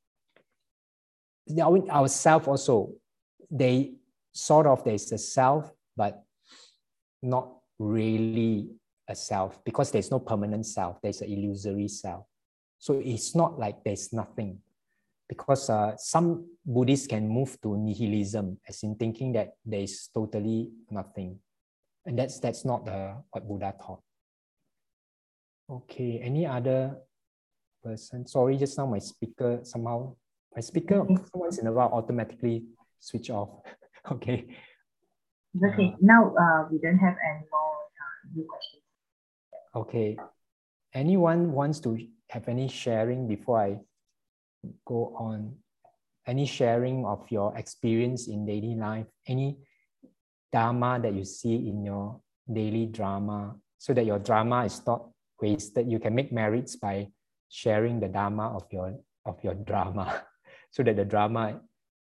[1.60, 2.92] Our, our self also,
[3.50, 3.94] they
[4.32, 6.24] sort of there's a self, but
[7.22, 7.48] not
[7.78, 8.70] really
[9.08, 12.26] a self because there's no permanent self, there's an illusory self.
[12.82, 14.58] So it's not like there's nothing
[15.28, 20.72] because uh, some Buddhists can move to nihilism, as in thinking that there is totally
[20.90, 21.38] nothing.
[22.04, 24.02] And that's, that's not uh, what Buddha taught.
[25.70, 26.98] Okay, any other
[27.84, 28.26] person?
[28.26, 30.16] Sorry, just now my speaker somehow,
[30.52, 32.64] my speaker once in a while automatically
[32.98, 33.62] switch off.
[34.10, 34.44] okay.
[35.54, 38.82] Okay, uh, now uh, we don't have any more uh, new questions.
[39.72, 40.16] Okay.
[40.92, 41.96] Anyone wants to
[42.32, 43.76] have any sharing before I
[44.86, 45.52] go on?
[46.26, 49.06] Any sharing of your experience in daily life?
[49.28, 49.58] Any
[50.50, 55.10] dharma that you see in your daily drama so that your drama is not
[55.40, 55.90] wasted.
[55.90, 57.08] You can make merits by
[57.50, 58.96] sharing the dharma of your
[59.26, 60.24] of your drama
[60.70, 61.60] so that the drama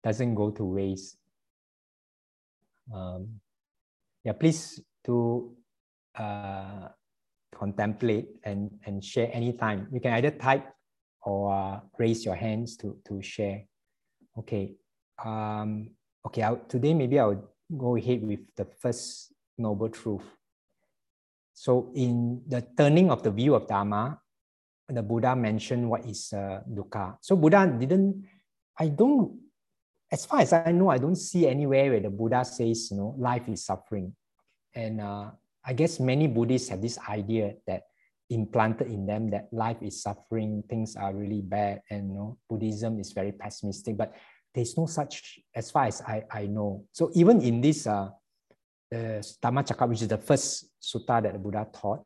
[0.03, 1.17] doesn't go to waste.
[2.93, 3.41] Um,
[4.23, 5.51] yeah, please to
[6.15, 6.87] uh,
[7.53, 9.87] contemplate and, and share anytime.
[9.91, 10.65] You can either type
[11.21, 13.63] or uh, raise your hands to, to share.
[14.37, 14.73] Okay.
[15.23, 15.91] Um,
[16.25, 20.23] okay, I'll, today maybe I'll go ahead with the first noble truth.
[21.53, 24.19] So in the turning of the view of Dharma,
[24.89, 27.17] the Buddha mentioned what is uh, dukkha.
[27.21, 28.25] So Buddha didn't,
[28.77, 29.39] I don't,
[30.11, 33.15] as far as I know, I don't see anywhere where the Buddha says, you know,
[33.17, 34.13] life is suffering.
[34.75, 35.31] And uh,
[35.65, 37.83] I guess many Buddhists have this idea that
[38.29, 42.99] implanted in them that life is suffering, things are really bad, and you know, Buddhism
[42.99, 43.97] is very pessimistic.
[43.97, 44.13] But
[44.53, 46.85] there's no such, as far as I, I know.
[46.91, 48.09] So even in this uh,
[48.93, 52.05] Dhammacakka, which is the first sutta that the Buddha taught,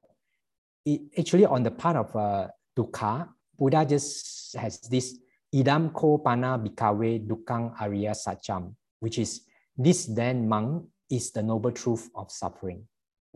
[0.85, 2.47] it actually on the part of uh,
[2.77, 3.27] dukkha,
[3.57, 5.19] Buddha just has this
[5.53, 9.41] idam ko pana bhikkhave dukkang arya sacham, which is
[9.77, 12.87] this then monk is the noble truth of suffering.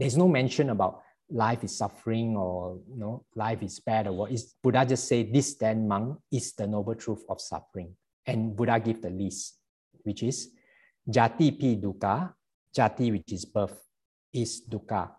[0.02, 4.32] There's no mention about life is suffering or you know life is bad or what
[4.32, 7.94] is Buddha just say this then monk is the noble truth of suffering.
[8.26, 9.60] And Buddha give the list,
[10.02, 10.50] which is
[11.08, 12.34] jati pi dukkha,
[12.76, 13.78] jati which is birth,
[14.34, 15.12] is dukkha.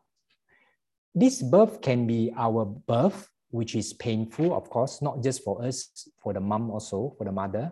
[1.14, 6.08] This birth can be our birth, which is painful, of course, not just for us,
[6.20, 7.70] for the mom also, for the mother,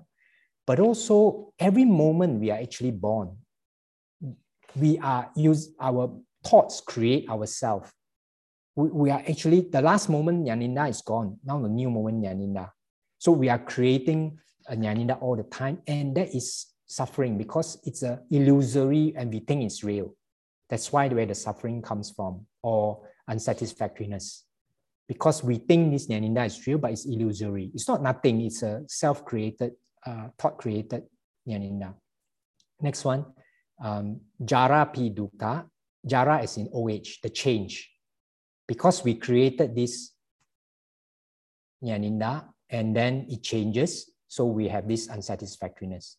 [0.64, 3.36] but also every moment we are actually born.
[4.76, 6.14] We are use our
[6.44, 7.90] thoughts create ourselves.
[8.76, 11.38] We, we are actually the last moment Nyaninda is gone.
[11.44, 12.70] Now the new moment Nyaninda.
[13.18, 14.38] So we are creating
[14.68, 19.40] a Nyaninda all the time, and that is suffering because it's a illusory and we
[19.40, 20.14] think it's real.
[20.68, 24.44] That's why where the suffering comes from, or unsatisfactoriness.
[25.08, 27.70] Because we think this Nyaninda is real, but it's illusory.
[27.74, 29.72] It's not nothing, it's a self-created,
[30.06, 31.02] uh, thought-created
[31.48, 31.94] Nyaninda.
[32.80, 33.26] Next one,
[33.82, 35.66] um, Jara Pi Dukkha.
[36.06, 37.90] Jara is in OH, the change.
[38.66, 40.12] Because we created this
[41.82, 46.16] Nyaninda and then it changes, so we have this unsatisfactoriness.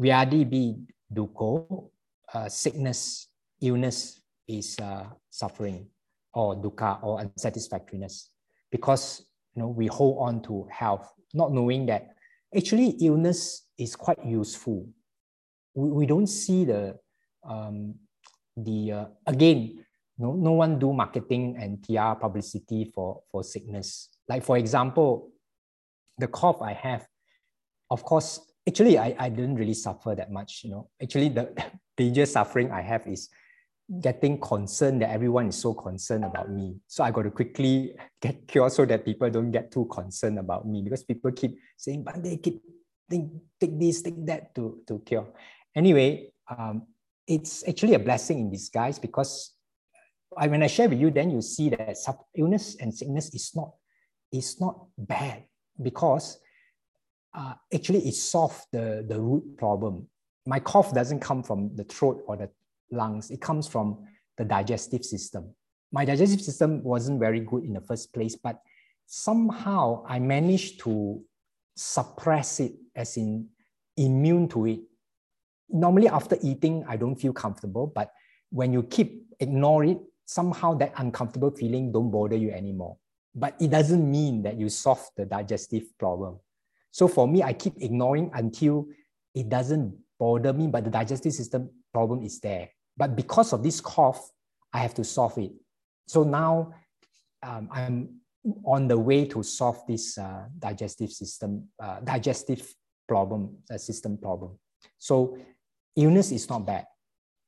[0.00, 1.88] Vyadi dukkha,
[2.32, 3.28] uh, sickness,
[3.60, 5.86] illness is uh, suffering
[6.32, 8.28] or dukkha or unsatisfactoriness
[8.70, 12.08] because you know we hold on to health, not knowing that
[12.56, 14.88] actually illness is quite useful.
[15.74, 16.98] We, we don't see the
[17.48, 17.94] um,
[18.64, 19.84] the uh, again
[20.18, 24.08] no, no one do marketing and PR publicity for, for sickness.
[24.28, 25.30] Like for example,
[26.18, 27.06] the cough I have,
[27.88, 30.90] of course, actually I, I didn't really suffer that much, you know.
[31.00, 31.54] Actually the
[31.98, 33.28] major suffering I have is
[34.00, 36.76] getting concerned that everyone is so concerned about me.
[36.88, 40.66] So I got to quickly get cured so that people don't get too concerned about
[40.66, 42.60] me because people keep saying, but they keep
[43.08, 45.28] think, take this, take that to, to cure.
[45.74, 46.82] Anyway, um,
[47.28, 49.52] it's actually a blessing in disguise because
[50.36, 51.96] I, when I share with you, then you see that
[52.34, 53.72] illness and sickness is not,
[54.32, 55.44] is not bad
[55.80, 56.38] because
[57.34, 60.08] uh, actually it solved the, the root problem.
[60.46, 62.50] My cough doesn't come from the throat or the
[62.90, 64.04] lungs, it comes from
[64.38, 65.54] the digestive system.
[65.92, 68.60] My digestive system wasn't very good in the first place, but
[69.06, 71.22] somehow I managed to
[71.76, 73.48] suppress it as in
[73.96, 74.80] immune to it.
[75.70, 78.12] Normally after eating, I don't feel comfortable, but
[78.50, 82.96] when you keep ignore it, somehow that uncomfortable feeling don't bother you anymore.
[83.34, 86.38] But it doesn't mean that you solve the digestive problem.
[86.90, 88.86] So for me, I keep ignoring until
[89.34, 92.70] it doesn't bother me, but the digestive system problem is there.
[92.96, 94.30] But because of this cough,
[94.72, 95.52] I have to solve it.
[96.08, 96.74] So now
[97.42, 98.20] um, I'm
[98.64, 102.74] on the way to solve this uh, digestive system, uh, digestive
[103.06, 104.58] problem, uh, system problem.
[104.98, 105.38] So
[105.98, 106.86] illness is not bad.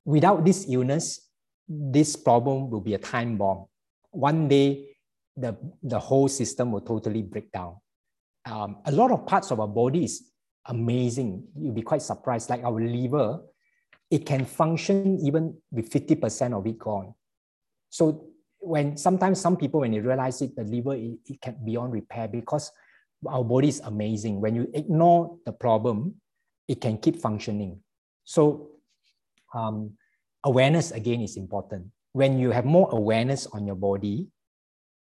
[0.04, 1.30] Without this illness,
[1.68, 3.66] this problem will be a time bomb.
[4.10, 4.88] One day,
[5.36, 7.76] the, the whole system will totally break down.
[8.44, 10.24] Um, a lot of parts of our body is
[10.66, 11.44] amazing.
[11.56, 12.50] You'll be quite surprised.
[12.50, 13.40] Like our liver,
[14.10, 17.14] it can function even with 50% of it gone.
[17.90, 21.92] So when sometimes some people, when they realize it, the liver, it, it can beyond
[21.92, 22.72] repair because
[23.28, 24.40] our body is amazing.
[24.40, 26.16] When you ignore the problem,
[26.66, 27.80] it can keep functioning.
[28.30, 28.78] So
[29.52, 29.98] um,
[30.44, 31.90] awareness again is important.
[32.12, 34.28] When you have more awareness on your body,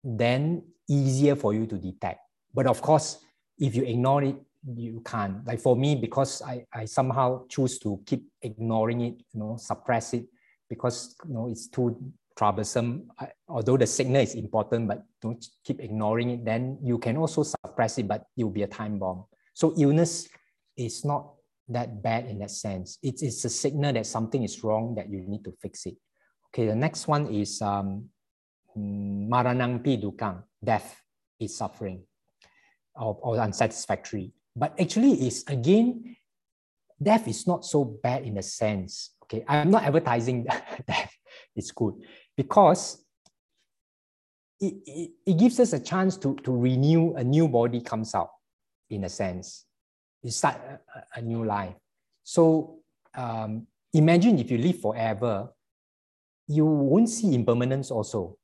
[0.03, 2.22] then easier for you to detect.
[2.52, 3.22] But of course,
[3.60, 5.45] if you ignore it, you can't.
[5.45, 10.15] Like for me, because I, I somehow choose to keep ignoring it, you know, suppress
[10.15, 10.26] it
[10.68, 11.95] because you know it's too
[12.35, 13.11] troublesome.
[13.19, 17.43] I, although the signal is important, but don't keep ignoring it, then you can also
[17.43, 19.26] suppress it, but it will be a time bomb.
[19.53, 20.27] So illness
[20.76, 21.35] is not
[21.70, 22.98] that bad in that sense.
[23.02, 25.96] It is a signal that something is wrong that you need to fix it.
[26.50, 28.10] Okay, the next one is um,
[28.78, 31.02] maranangpi dukang, death
[31.40, 32.04] is suffering
[32.96, 34.32] or, or unsatisfactory.
[34.56, 36.18] But actually, it's again,
[37.02, 39.16] death is not so bad in a sense.
[39.24, 40.44] Okay, I'm not advertising
[40.88, 41.16] death.
[41.56, 41.96] It's good
[42.36, 43.04] because
[44.60, 48.30] it, it, it gives us a chance to, to renew a new body comes out
[48.90, 49.66] in a sense.
[50.23, 51.76] You start a, a new life.
[52.23, 52.80] So
[53.15, 55.49] um, imagine if you live forever,
[56.48, 58.38] you won't see impermanence also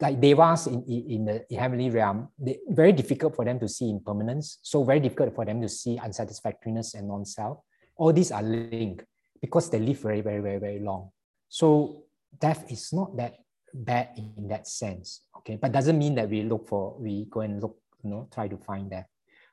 [0.00, 4.58] like devas in, in the heavenly realm, they, very difficult for them to see impermanence.
[4.62, 7.58] So very difficult for them to see unsatisfactoriness and non-self.
[7.96, 9.04] All these are linked
[9.40, 11.10] because they live very, very, very, very long.
[11.48, 12.04] So
[12.38, 13.34] death is not that
[13.74, 15.22] bad in that sense.
[15.38, 18.46] Okay, but doesn't mean that we look for, we go and look, you know, try
[18.46, 19.06] to find that.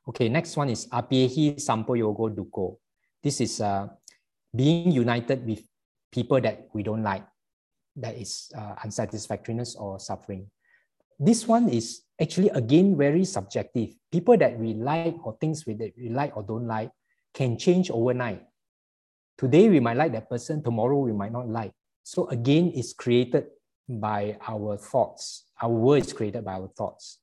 [0.07, 2.77] Okay, next one is apihi sampoyogo duko.
[3.23, 3.87] This is uh,
[4.55, 5.65] being united with
[6.11, 7.25] people that we don't like
[7.95, 10.49] that is uh, unsatisfactoriness or suffering.
[11.19, 13.95] This one is actually again very subjective.
[14.11, 16.91] People that we like or things we, that we like or don't like
[17.33, 18.43] can change overnight.
[19.37, 21.71] Today we might like that person, tomorrow we might not like.
[22.03, 23.47] So again, it's created
[23.87, 25.45] by our thoughts.
[25.61, 27.19] Our world is created by our thoughts.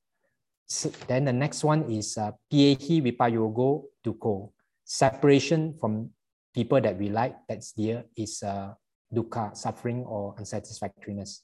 [1.07, 4.53] Then the next one is uh, Vipayogo Duko.
[4.85, 6.11] Separation from
[6.55, 8.75] people that we like, that's dear, is uh,
[9.13, 11.43] dukkha, suffering or unsatisfactoriness.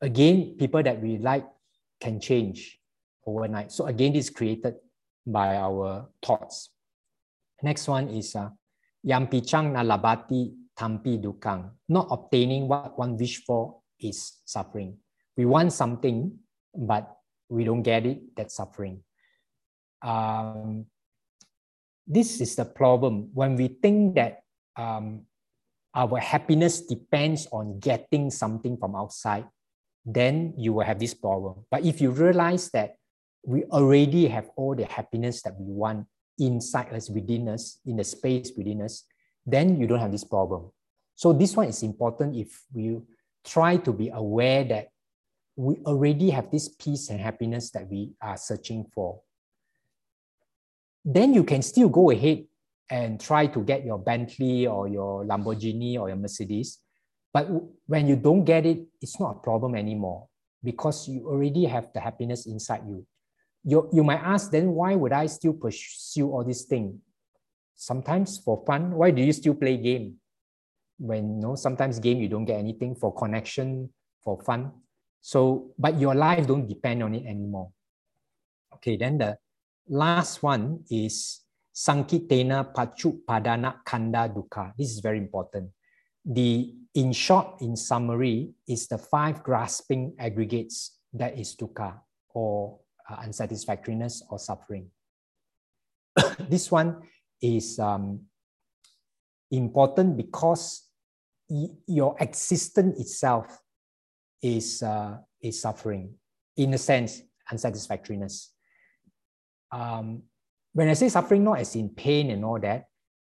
[0.00, 1.46] Again, people that we like
[2.00, 2.78] can change
[3.26, 3.72] overnight.
[3.72, 4.74] So again, this is created
[5.26, 6.70] by our thoughts.
[7.62, 8.50] Next one is uh,
[9.06, 11.70] Yampichang na labati tampi dukang.
[11.88, 14.96] Not obtaining what one wish for is suffering.
[15.36, 16.32] We want something,
[16.76, 17.08] but
[17.48, 19.00] we don't get it, that's suffering.
[20.02, 20.86] Um,
[22.06, 23.30] this is the problem.
[23.32, 24.42] When we think that
[24.76, 25.22] um,
[25.94, 29.46] our happiness depends on getting something from outside,
[30.04, 31.64] then you will have this problem.
[31.70, 32.96] But if you realize that
[33.46, 36.06] we already have all the happiness that we want
[36.38, 39.04] inside us, within us, in the space within us,
[39.46, 40.70] then you don't have this problem.
[41.14, 42.98] So this one is important if we
[43.44, 44.88] try to be aware that
[45.56, 49.20] we already have this peace and happiness that we are searching for.
[51.04, 52.46] Then you can still go ahead
[52.90, 56.78] and try to get your Bentley or your Lamborghini or your Mercedes.
[57.32, 57.48] But
[57.86, 60.28] when you don't get it, it's not a problem anymore
[60.62, 63.06] because you already have the happiness inside you.
[63.64, 66.96] You, you might ask, then why would I still pursue all these things?
[67.74, 70.16] Sometimes for fun, why do you still play game?
[70.98, 73.90] When you know, sometimes game you don't get anything for connection,
[74.22, 74.70] for fun.
[75.24, 77.72] So, but your life don't depend on it anymore.
[78.74, 79.38] Okay, then the
[79.88, 81.40] last one is
[81.74, 84.74] Sankitena Pachu Padana Kanda Dukkha.
[84.76, 85.70] This is very important.
[86.26, 91.94] The in short, in summary, is the five grasping aggregates that is dukkha
[92.34, 94.90] or uh, unsatisfactoriness or suffering.
[96.50, 97.00] this one
[97.40, 98.20] is um,
[99.50, 100.86] important because
[101.86, 103.63] your existence itself
[104.44, 106.14] is, uh, is suffering,
[106.56, 108.50] in a sense, unsatisfactoriness.
[109.72, 110.22] Um,
[110.74, 112.84] when I say suffering, not as in pain and all that,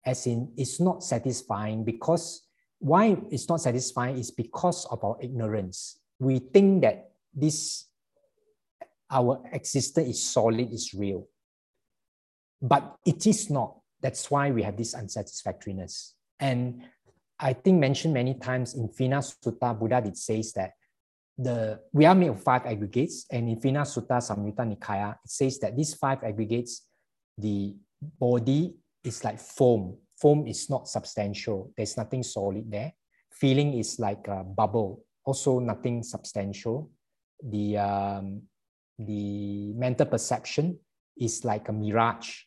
[0.04, 2.42] as in it's not satisfying because
[2.80, 6.00] why it's not satisfying is because of our ignorance.
[6.18, 7.86] We think that this
[9.10, 11.28] our existence is solid, is real.
[12.60, 13.78] But it is not.
[14.02, 16.14] That's why we have this unsatisfactoriness.
[16.40, 16.82] And
[17.38, 20.72] I think mentioned many times in Phena Sutta, Buddha did says that
[21.36, 25.58] the we are made of five aggregates, and in Phena Sutta Samyutta Nikaya, it says
[25.58, 26.86] that these five aggregates,
[27.36, 29.98] the body is like foam.
[30.20, 31.72] Foam is not substantial.
[31.76, 32.92] There's nothing solid there.
[33.30, 36.90] Feeling is like a bubble, also nothing substantial.
[37.42, 38.42] The um,
[38.98, 40.78] the mental perception
[41.18, 42.42] is like a mirage.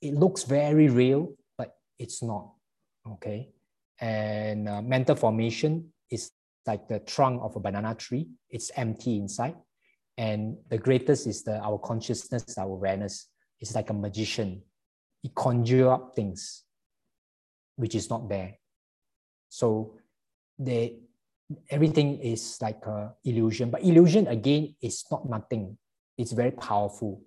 [0.00, 2.52] It looks very real, but it's not.
[3.08, 3.50] Okay.
[4.00, 6.30] And uh, mental formation is
[6.66, 8.28] like the trunk of a banana tree.
[8.50, 9.56] It's empty inside.
[10.18, 13.28] And the greatest is the our consciousness, our awareness.
[13.60, 14.62] It's like a magician.
[15.22, 16.64] It conjure up things
[17.76, 18.58] which is not there.
[19.48, 19.96] So
[20.58, 20.98] they
[21.70, 23.70] everything is like a illusion.
[23.70, 25.78] But illusion again is not nothing.
[26.18, 27.22] It's very powerful.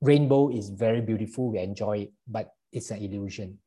[0.00, 1.50] Rainbow is very beautiful.
[1.50, 3.58] We enjoy it, but it's an illusion.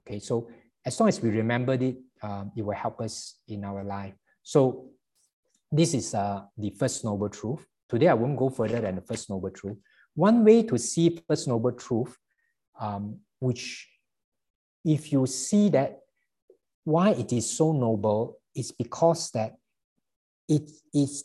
[0.00, 0.48] Okay, so
[0.84, 4.14] as long as we remember it, um, it will help us in our life.
[4.42, 4.90] So
[5.70, 7.66] this is uh, the first noble truth.
[7.88, 9.76] Today I won't go further than the first noble truth.
[10.14, 12.16] One way to see first noble truth,
[12.80, 13.88] um, which
[14.84, 16.00] if you see that
[16.84, 19.56] why it is so noble is because that
[20.48, 20.70] it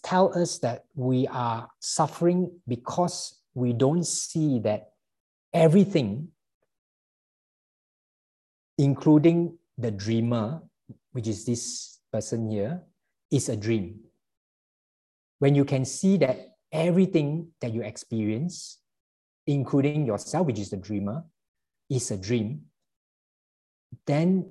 [0.04, 4.92] tell us that we are suffering because we don't see that
[5.54, 6.28] everything
[8.78, 10.62] including the dreamer
[11.14, 12.82] which is this person here
[13.32, 14.02] is a dream.
[15.40, 18.80] When you can see that everything that you experience
[19.46, 21.24] including yourself which is the dreamer
[21.90, 22.62] is a dream
[24.06, 24.46] then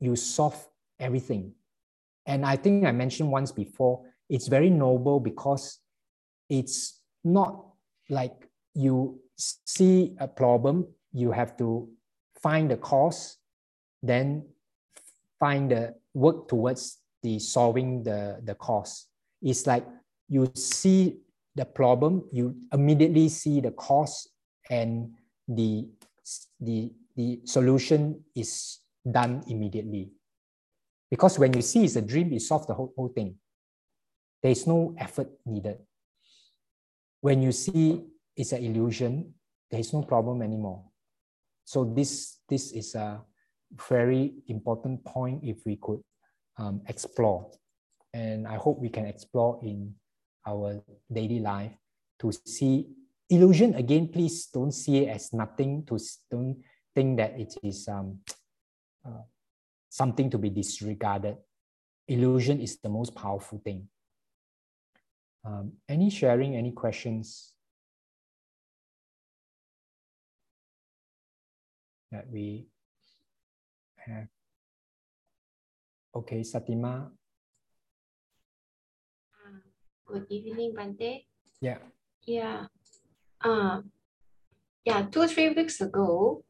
[0.00, 0.68] you solve
[0.98, 1.52] everything.
[2.26, 5.78] And I think I mentioned once before, it's very noble because
[6.48, 7.64] it's not
[8.08, 11.88] like you see a problem, you have to
[12.40, 13.38] find the cause,
[14.02, 14.46] then
[15.38, 19.06] find the work towards the solving the, the cause.
[19.40, 19.86] It's like
[20.28, 21.18] you see
[21.54, 24.28] the problem, you immediately see the cause
[24.70, 25.12] and
[25.48, 25.88] the,
[26.60, 28.78] the, the solution is
[29.10, 30.10] done immediately.
[31.10, 33.36] Because when you see it's a dream, it solves the whole, whole thing.
[34.42, 35.78] There is no effort needed.
[37.20, 38.02] When you see
[38.36, 39.34] it's an illusion,
[39.70, 40.84] there is no problem anymore.
[41.64, 43.20] So this, this is a
[43.88, 46.00] very important point if we could
[46.58, 47.50] um, explore.
[48.14, 49.94] And I hope we can explore in
[50.46, 51.72] our daily life
[52.20, 52.88] to see
[53.30, 54.08] illusion again.
[54.08, 55.84] Please don't see it as nothing.
[55.86, 55.98] To
[56.30, 56.62] don't
[56.94, 58.18] think that it is um,
[59.06, 59.22] uh,
[59.88, 61.36] something to be disregarded.
[62.08, 63.88] Illusion is the most powerful thing.
[65.44, 67.54] Um, any sharing, any questions
[72.10, 72.66] that we
[74.06, 74.28] have?
[76.14, 77.08] Okay, Satima.
[79.32, 79.62] Uh,
[80.06, 81.24] good evening, Bhante.
[81.60, 81.78] Yeah.
[82.26, 82.66] Yeah.
[83.42, 83.82] Uh,
[84.84, 86.44] yeah, two, three weeks ago,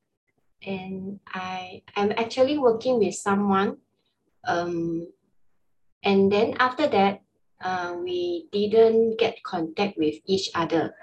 [0.65, 3.79] and I am actually working with someone.
[4.45, 5.09] Um,
[6.03, 7.23] and then after that,
[7.63, 10.95] uh, we didn't get contact with each other.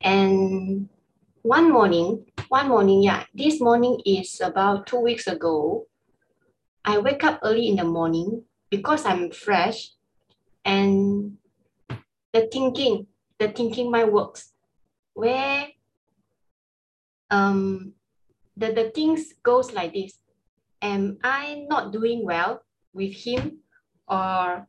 [0.00, 0.88] And
[1.42, 5.86] one morning, one morning, yeah, this morning is about two weeks ago.
[6.84, 9.90] I wake up early in the morning because I'm fresh
[10.64, 11.38] and
[12.32, 13.06] the thinking,
[13.38, 14.52] the thinking my works,
[15.14, 15.68] where
[17.30, 17.92] um
[18.56, 20.18] the, the things goes like this.
[20.82, 22.62] Am I not doing well
[22.92, 23.58] with him
[24.08, 24.66] or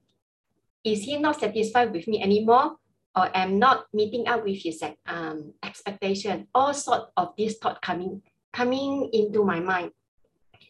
[0.84, 2.78] is he not satisfied with me anymore
[3.16, 6.48] or am not meeting up with his um, expectation?
[6.56, 8.22] All sort of this thought coming,
[8.54, 9.92] coming into my mind.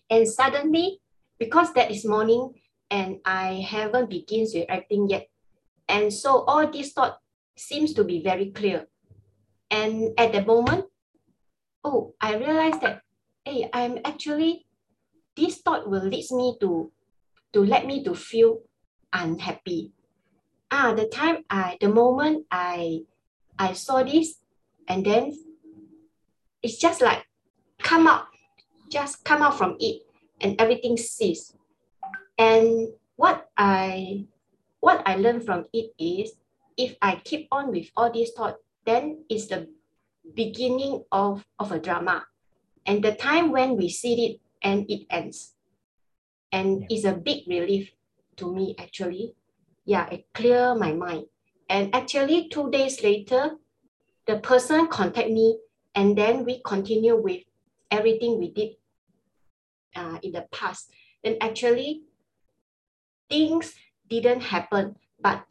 [0.10, 1.00] And suddenly,
[1.40, 2.54] because that is morning
[2.90, 5.28] and I haven't begins with acting yet.
[5.88, 7.18] And so all this thought
[7.56, 8.88] seems to be very clear.
[9.70, 10.86] And at the moment,
[11.84, 13.02] oh, I realized that
[13.46, 14.66] hey, I'm actually,
[15.36, 16.92] this thought will lead me to,
[17.54, 18.62] to let me to feel
[19.14, 19.94] unhappy.
[20.72, 23.02] Ah, the time I, the moment I,
[23.60, 24.36] I saw this,
[24.88, 25.38] and then
[26.64, 27.26] it's just like
[27.80, 28.28] come out,
[28.90, 30.04] just come out from it,
[30.40, 31.54] and everything cease.
[32.38, 34.26] And what I,
[34.80, 36.32] what I learned from it is,
[36.78, 39.68] if I keep on with all these thoughts, then it's the
[40.34, 42.26] beginning of, of a drama
[42.86, 45.54] and the time when we see it and it ends.
[46.52, 46.88] And Yeah.
[46.90, 47.92] it's a big relief
[48.38, 49.36] to me, actually.
[49.86, 51.26] Yeah, it clear my mind.
[51.70, 53.58] And actually, two days later,
[54.28, 55.58] the person contact me
[55.96, 57.42] and then we continue with
[57.90, 58.72] everything we did
[59.96, 60.92] uh, in the past.
[61.24, 62.04] And actually,
[63.30, 63.74] things
[64.10, 65.44] didn't happen, but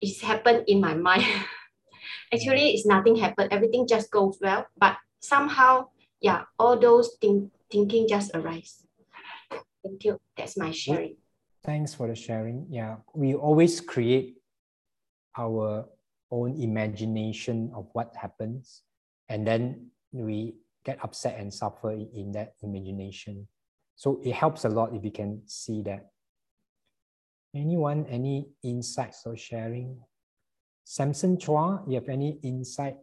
[0.00, 1.24] it's happened in my mind.
[2.34, 3.52] actually, it's nothing happened.
[3.52, 5.88] Everything just goes well, but somehow,
[6.20, 8.86] yeah, all those think, thinking just arise.
[9.82, 10.20] Thank you.
[10.36, 11.16] That's my sharing.
[11.64, 12.66] Thanks for the sharing.
[12.68, 14.36] Yeah, we always create
[15.38, 15.86] our
[16.30, 18.82] own imagination of what happens,
[19.28, 23.46] and then we get upset and suffer in that imagination.
[23.94, 26.10] So it helps a lot if you can see that.
[27.54, 30.00] Anyone, any insights or sharing?
[30.84, 32.96] Samson Chua, you have any insight?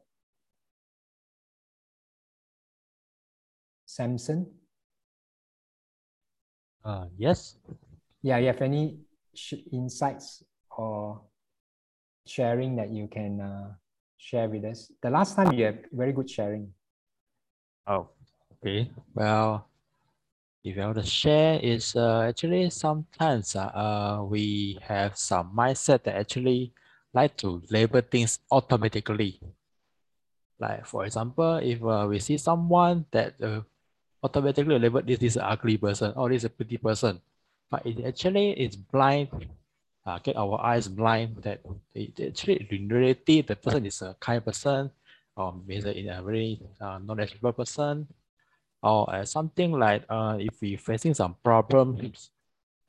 [3.85, 4.47] Samson?
[6.83, 7.55] Uh, yes.
[8.21, 8.99] Yeah, you have any
[9.71, 10.43] insights
[10.75, 11.21] or
[12.25, 13.73] sharing that you can uh,
[14.17, 14.91] share with us?
[15.01, 16.73] The last time you have very good sharing.
[17.87, 18.09] Oh,
[18.59, 18.91] okay.
[19.15, 19.67] Well,
[20.63, 26.03] if I want to share is uh, actually sometimes uh, uh, we have some mindset
[26.03, 26.73] that actually
[27.13, 29.39] like to label things automatically.
[30.59, 33.61] Like for example, if uh, we see someone that uh,
[34.21, 37.21] automatically label this is an ugly person or this is a pretty person,
[37.69, 39.29] but it actually is blind.
[40.05, 41.61] Uh, get our eyes blind that
[41.93, 44.89] it actually in reality the person is a kind person
[45.35, 48.07] or maybe in a very uh, knowledgeable person
[48.81, 52.31] or uh, something like uh, if we're facing some problems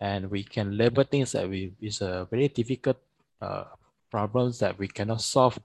[0.01, 2.97] and we can label things that we is a very difficult
[3.43, 3.65] uh,
[4.11, 5.59] problems that we cannot solve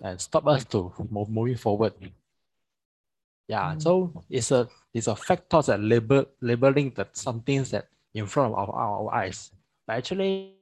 [0.00, 1.92] and stop us to move moving forward.
[3.48, 3.82] Yeah, Mm.
[3.82, 8.54] so it's a it's a factors that label labeling that some things that in front
[8.54, 9.50] of our, eyes.
[9.86, 10.56] But actually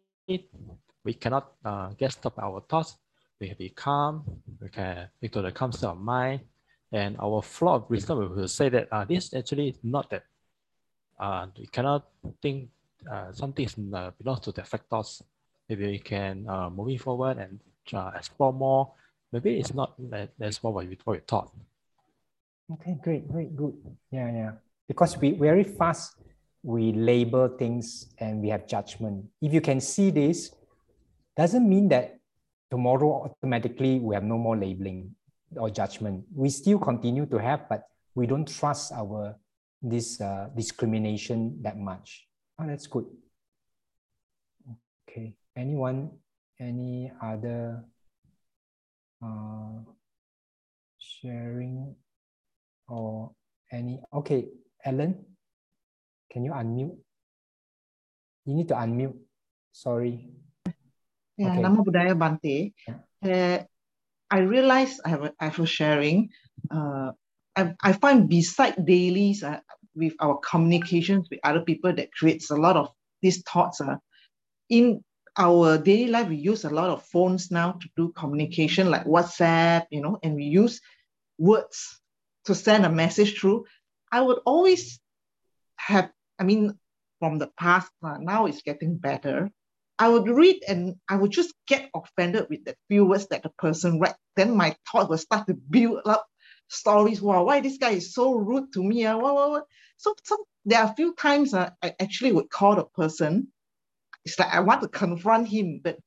[1.04, 2.96] we cannot uh, get stop our thoughts.
[3.40, 4.24] We to be calm,
[4.60, 6.40] we can make to the calm state of mind.
[6.92, 10.24] And our flow of wisdom will say that uh, this actually is not that
[11.18, 12.08] uh, we cannot
[12.42, 12.68] think
[13.10, 15.22] uh, something is, uh, belongs to the factors.
[15.68, 17.60] Maybe we can uh, moving forward and
[17.94, 18.92] uh, explore more.
[19.32, 21.50] Maybe it's not that that's what we, what we thought.
[22.72, 23.74] Okay, great, great, good.
[24.10, 24.52] Yeah, yeah.
[24.86, 26.16] Because we very fast
[26.62, 29.24] we label things and we have judgment.
[29.40, 30.54] If you can see this,
[31.36, 32.18] doesn't mean that
[32.70, 35.14] tomorrow automatically we have no more labeling
[35.56, 36.24] or judgment.
[36.34, 37.84] We still continue to have, but
[38.14, 39.36] we don't trust our
[39.82, 42.26] this uh, discrimination that much.
[42.58, 43.06] Oh, that's good.
[45.08, 45.34] Okay.
[45.56, 46.10] Anyone?
[46.60, 47.82] Any other
[49.24, 49.80] uh,
[50.98, 51.96] sharing
[52.86, 53.32] or
[53.72, 54.02] any?
[54.12, 54.48] Okay,
[54.84, 55.24] Ellen,
[56.30, 56.96] can you unmute?
[58.46, 59.18] You need to unmute.
[59.72, 60.30] Sorry.
[61.36, 61.62] Yeah, Okay.
[61.62, 62.72] Namo Buddhaya Bhante.
[62.86, 62.98] Yeah.
[63.24, 63.64] Uh,
[64.30, 66.30] I realize I have a, I have a sharing.
[66.70, 67.12] Uh,
[67.56, 69.60] I, I find beside dailies uh,
[69.94, 72.90] with our communications with other people that creates a lot of
[73.22, 73.80] these thoughts.
[73.80, 73.96] Uh,
[74.68, 75.02] in
[75.36, 79.86] our daily life, we use a lot of phones now to do communication, like WhatsApp,
[79.90, 80.80] you know, and we use
[81.38, 82.00] words
[82.44, 83.64] to send a message through.
[84.12, 85.00] I would always
[85.76, 86.74] have, I mean,
[87.20, 89.50] from the past, uh, now it's getting better.
[89.98, 93.50] I would read and I would just get offended with the few words that the
[93.58, 94.14] person write.
[94.34, 96.26] Then my thought will start to build up
[96.68, 97.20] stories.
[97.20, 99.04] Wow, why this guy is so rude to me?
[99.04, 99.64] Uh, what, what, what?
[99.98, 103.48] So, some there are a few times uh, I actually would call the person.
[104.24, 105.98] It's like I want to confront him, but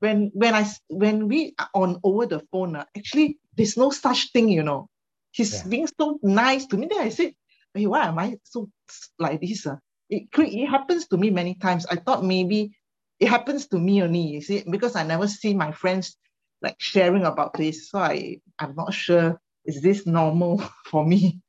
[0.00, 4.32] when when I when we are on over the phone, uh, actually there's no such
[4.32, 4.88] thing, you know.
[5.30, 5.68] He's Yeah.
[5.68, 6.88] being so nice to me.
[6.90, 7.34] Then I said,
[7.74, 8.70] hey, why am I so
[9.18, 9.66] like this?
[9.66, 9.76] Uh?
[10.10, 11.86] It, it happens to me many times.
[11.86, 12.72] I thought maybe
[13.20, 16.16] it happens to me only, you see, because I never see my friends
[16.62, 17.90] like sharing about this.
[17.90, 21.40] So I, I'm not sure, is this normal for me?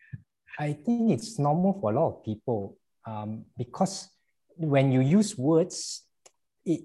[0.58, 4.10] I think it's normal for a lot of people um, because
[4.58, 6.04] when you use words,
[6.66, 6.82] it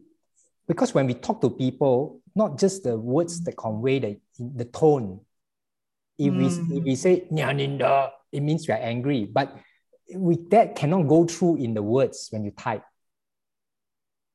[0.66, 5.20] because when we talk to people, not just the words that convey the the tone.
[6.18, 6.84] If we if Mm.
[6.84, 9.56] we say "Nyaninda," it means we are angry, but
[10.14, 12.84] we that cannot go through in the words when you type.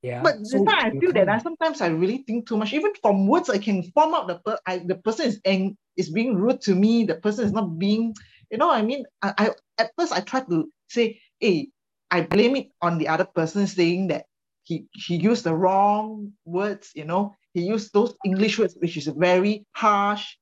[0.02, 2.72] Yeah, But so I feel that I sometimes I really think too much.
[2.72, 6.10] Even from words, I can form out the per- I, the person is ang- is
[6.10, 7.04] being rude to me.
[7.04, 8.16] The person is not being,
[8.50, 8.72] you know.
[8.72, 9.46] I mean, I, I
[9.78, 11.68] at first I tried to say, hey,
[12.12, 14.26] I blame it on the other person saying that
[14.64, 16.92] he he used the wrong words.
[16.96, 20.38] You know, he used those English words which is very harsh.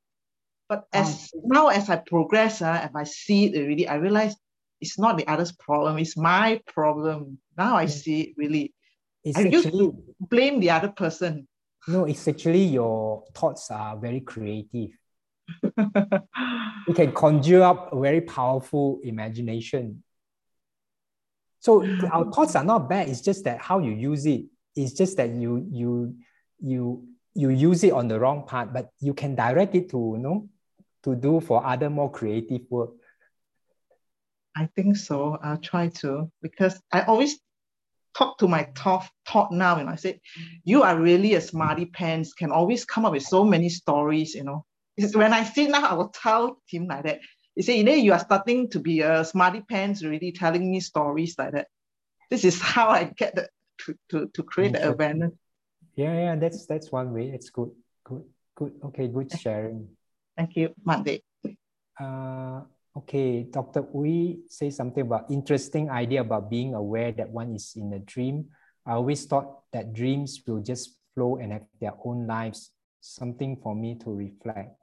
[0.69, 4.35] But as now as I progress, uh, and I see it already, I realize
[4.81, 7.39] it's not the other's problem, it's my problem.
[7.57, 8.73] Now I see it really.
[9.23, 11.47] It's I used to blame the other person.
[11.87, 14.91] no, it's actually your thoughts are very creative.
[16.87, 20.03] You can conjure up a very powerful imagination.
[21.59, 23.09] So our thoughts are not bad.
[23.09, 24.45] It's just that how you use it.
[24.73, 26.15] It's just that you you
[26.61, 30.23] you you use it on the wrong part, but you can direct it to you
[30.23, 30.49] know
[31.07, 32.91] to do for other more creative work.
[34.55, 35.37] I think so.
[35.41, 37.39] I'll try to because I always
[38.17, 40.19] talk to my thought, thought now and I said,
[40.65, 44.43] you are really a smarty pants, can always come up with so many stories, you
[44.43, 44.65] know.
[44.97, 47.19] It's when I see now, I will tell him like that.
[47.55, 50.79] He said, you know, you are starting to be a smarty pants really telling me
[50.79, 51.67] stories like that.
[52.29, 53.47] This is how I get the,
[53.85, 55.31] to, to, to create the awareness.
[55.95, 57.29] Yeah, yeah, that's that's one way.
[57.29, 57.71] It's good,
[58.03, 58.23] good,
[58.55, 58.73] good.
[58.85, 59.87] Okay, good sharing.
[60.37, 61.25] Thank you, Monday.
[61.97, 62.61] Uh,
[62.93, 63.89] okay, Dr.
[63.89, 68.45] Ui say something about interesting idea about being aware that one is in a dream.
[68.85, 72.69] I always thought that dreams will just flow and have their own lives.
[73.01, 74.77] Something for me to reflect.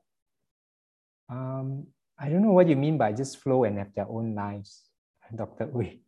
[1.31, 1.87] Um,
[2.19, 4.91] I don't know what you mean by just flow and have their own lives,
[5.35, 5.71] Dr.
[5.71, 6.03] Ui.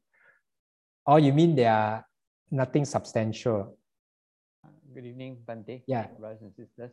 [1.06, 2.04] Or you mean they are
[2.50, 3.78] nothing substantial?
[4.92, 5.82] Good evening, Bhante.
[5.86, 6.08] Yeah.
[6.18, 6.90] Brothers and sisters.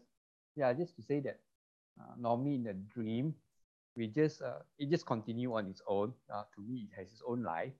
[0.55, 1.39] Yeah, just to say that
[1.99, 3.33] uh, normally in a dream,
[3.95, 6.13] we just uh, it just continue on its own.
[6.33, 7.73] Uh, to me, it has its own life.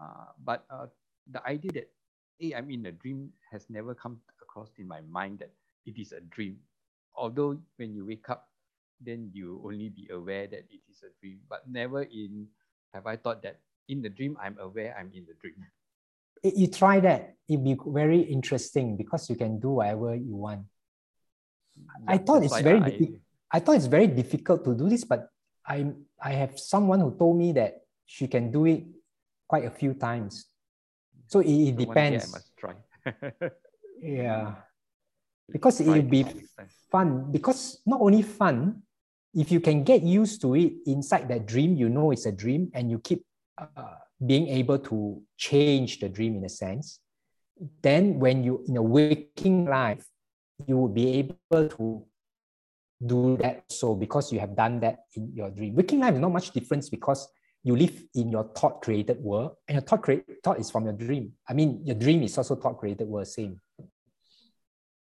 [0.00, 0.86] Uh, but uh,
[1.30, 1.88] the idea that
[2.38, 5.52] hey, I'm in a dream has never come across in my mind that
[5.86, 6.56] it is a dream.
[7.14, 8.48] Although when you wake up,
[9.00, 11.40] then you only be aware that it is a dream.
[11.48, 12.48] But never in
[12.92, 15.54] have I thought that in the dream I'm aware I'm in the dream.
[16.44, 20.64] I- You try that, it'd be very interesting because you can do whatever you want.
[22.08, 23.20] I thought it's very I- diffi-
[23.52, 25.28] I thought it's very difficult to do this, but
[25.66, 28.84] I I have someone who told me that she can do it
[29.48, 30.46] quite a few times.
[31.26, 32.32] So it, it one I depends.
[32.32, 32.74] must try.
[34.02, 34.54] Yeah.
[35.52, 36.68] Because be to next time.
[36.92, 37.32] fun.
[37.32, 38.82] Because not only fun,
[39.34, 42.70] if you can get used to it inside that dream, you know it's a dream,
[42.72, 43.26] and you keep
[43.58, 47.00] uh, being able to change the dream in a sense.
[47.82, 50.06] Then, when you in a waking life,
[50.66, 52.06] you will be able to
[53.04, 55.74] do that so because you have done that in your dream.
[55.74, 57.26] Waking life is not much difference because
[57.62, 60.94] you live in your thought created world, and your thought create thought is from your
[60.94, 61.32] dream.
[61.48, 63.60] I mean, your dream is also thought created world, same.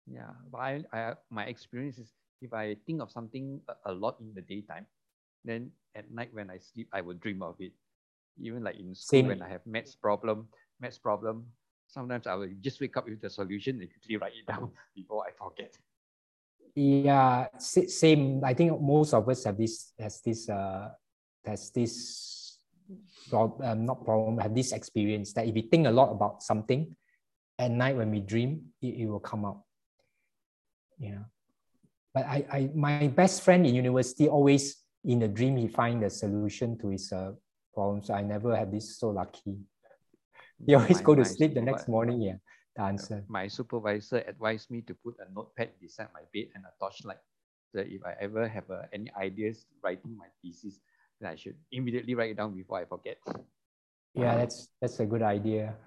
[0.06, 2.12] Yeah, but I, I my experience is
[2.42, 4.86] if I think of something a, a lot in the daytime,
[5.46, 7.72] then at night when I sleep, I will dream of it.
[8.42, 9.28] Even like in school Same.
[9.28, 10.48] when I have maths problem,
[10.82, 11.46] maths problem,
[11.88, 15.24] sometimes I will just wake up with the solution and quickly write it down before
[15.26, 15.78] I forget.
[16.76, 18.42] Yeah, same.
[18.44, 20.90] I think most of us have this has this uh
[21.46, 22.58] has this
[23.30, 26.96] prob- um, not problem have this experience that if we think a lot about something
[27.60, 29.62] at night when we dream, it, it will come out.
[30.98, 31.30] Yeah,
[32.14, 36.10] but I, I my best friend in university always in a dream he find the
[36.10, 37.34] solution to his uh,
[37.74, 38.10] problems.
[38.10, 39.58] I never had this so lucky.
[40.66, 42.22] He always My- go to sleep the next morning.
[42.22, 42.38] Yeah,
[42.76, 43.24] the answer.
[43.28, 47.22] My supervisor advised me to put a notepad beside my bed and a torchlight.
[47.74, 50.80] So if I ever have uh, any ideas writing my thesis,
[51.20, 53.18] then I should immediately write it down before I forget.
[54.14, 55.74] Yeah, that's that's a good idea.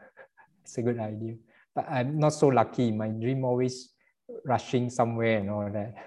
[0.67, 1.39] It's a good idea.
[1.75, 2.91] But I'm not so lucky.
[2.91, 3.95] My dream always
[4.45, 5.95] rushing somewhere and all that.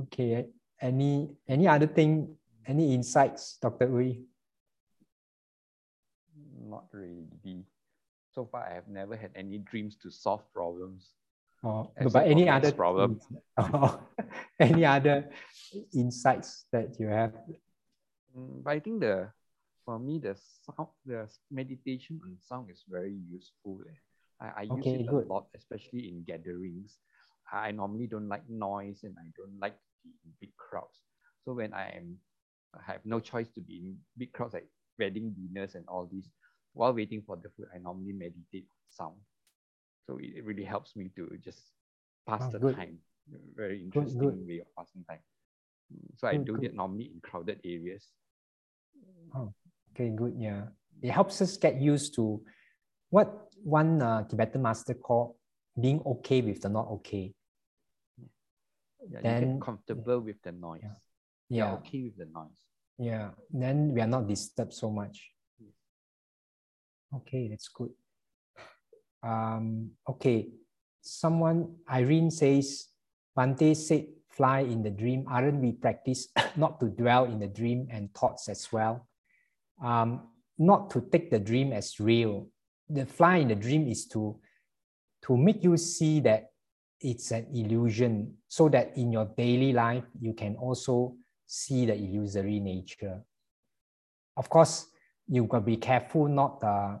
[0.00, 0.46] Okay.
[0.80, 2.38] Any any other thing?
[2.64, 3.90] Any insights, Dr.
[3.90, 4.22] Ui?
[6.70, 7.66] Not really.
[8.32, 11.10] So far, I have never had any dreams to solve problems.
[11.96, 13.20] Except but any other problem.
[13.58, 14.00] Oh,
[14.58, 15.28] any other
[15.92, 17.32] insights that you have?
[18.36, 19.28] Mm, But I think the,
[19.84, 23.80] for me, the sound, the meditation on sound is very useful.
[23.88, 23.98] eh.
[24.40, 25.26] I, I use it good.
[25.26, 26.96] a lot, especially in gatherings.
[27.52, 31.00] I normally don't like noise and I don't like to be in big crowds.
[31.44, 32.16] So when I am,
[32.74, 36.30] I have no choice to be in big crowds like wedding dinners and all this.
[36.72, 39.16] While waiting for the food, I normally meditate on sound.
[40.06, 41.60] So it, really helps me to just
[42.26, 42.76] pass Oh, the good.
[42.76, 42.98] time.
[43.54, 44.46] Very interesting good.
[44.46, 45.20] way of passing time.
[45.92, 46.62] Mm, So I do good.
[46.62, 48.06] that normally in crowded areas.
[49.34, 49.52] Oh,
[49.92, 50.34] Okay, good.
[50.38, 50.66] Yeah,
[51.02, 52.42] it helps us get used to
[53.10, 55.34] what one uh, Tibetan master called
[55.80, 57.34] being okay with the not okay.
[59.10, 60.82] Yeah, Then- comfortable with the noise.
[60.82, 60.94] Yeah.
[61.48, 62.60] Yeah, okay with the noise.
[62.98, 63.30] yeah.
[63.50, 65.32] Then we are not disturbed so much.
[67.14, 67.90] Okay, that's good.
[69.22, 70.48] Um, okay,
[71.00, 72.86] someone, Irene says,
[73.36, 75.26] Bhante said, fly in the dream.
[75.28, 79.08] Aren't we practice not to dwell in the dream and thoughts as well?
[79.82, 80.28] um,
[80.58, 82.48] not to take the dream as real.
[82.88, 84.38] The fly in the dream is to,
[85.22, 86.50] to make you see that
[87.00, 91.14] it's an illusion so that in your daily life, you can also
[91.46, 93.22] see the illusory nature.
[94.36, 94.86] Of course,
[95.30, 96.98] you gotta be careful not, uh,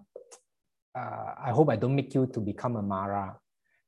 [0.96, 3.36] uh, I hope I don't make you to become a Mara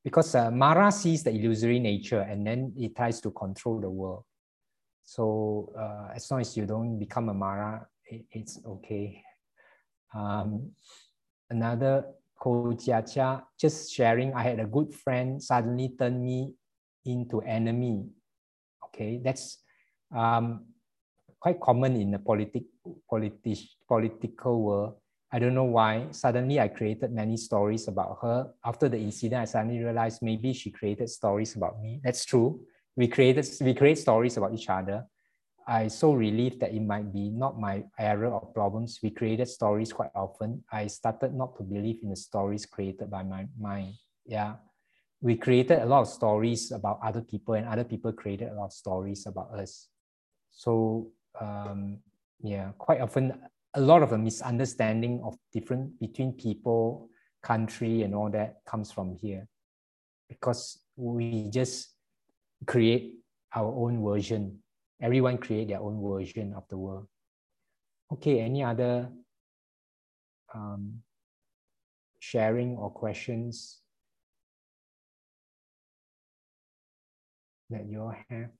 [0.05, 4.24] because uh, Mara sees the illusory nature and then it tries to control the world.
[5.05, 9.23] So uh, as long as you don't become a Mara, it, it's okay.
[10.14, 10.73] Um,
[11.48, 12.05] another
[12.40, 16.55] Ko just sharing, I had a good friend suddenly turned me
[17.05, 18.09] into enemy.
[18.86, 19.59] Okay, that's
[20.12, 20.66] um,
[21.43, 22.62] quite common in the politic,
[23.10, 23.59] politic,
[23.89, 24.94] political world.
[25.32, 26.06] I don't know why.
[26.12, 28.52] Suddenly, I created many stories about her.
[28.64, 32.01] After the incident, I suddenly realized maybe she created stories about me.
[32.05, 32.60] That's true.
[32.94, 35.05] We created we create stories about each other.
[35.66, 39.01] I so relieved that it might be not my error or problems.
[39.02, 40.62] We created stories quite often.
[40.70, 43.94] I started not to believe in the stories created by my mind.
[44.27, 44.56] Yeah.
[45.20, 48.66] We created a lot of stories about other people, and other people created a lot
[48.66, 49.89] of stories about us.
[50.51, 51.10] So
[51.43, 51.98] um,
[52.43, 53.35] yeah, quite often
[53.74, 57.09] a lot of the misunderstanding of different between people,
[57.43, 59.48] country, and all that comes from here,
[60.28, 61.94] because we just
[62.66, 63.14] create
[63.55, 64.59] our own version.
[65.01, 67.09] Everyone create their own version of the world.
[68.12, 69.10] Okay, any other
[70.55, 71.02] um,
[72.20, 73.81] sharing or questions
[77.70, 78.51] that you all have?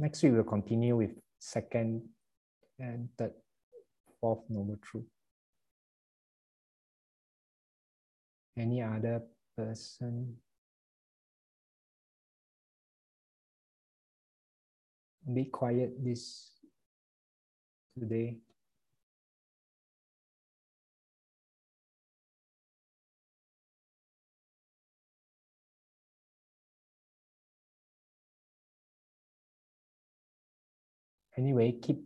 [0.00, 2.00] Next week, we'll continue with second
[2.78, 3.34] and third,
[4.18, 5.04] fourth noble truth.
[8.56, 9.20] Any other
[9.54, 10.38] person?
[15.34, 16.52] Be quiet this
[17.98, 18.38] today.
[31.40, 32.04] Anyway, keep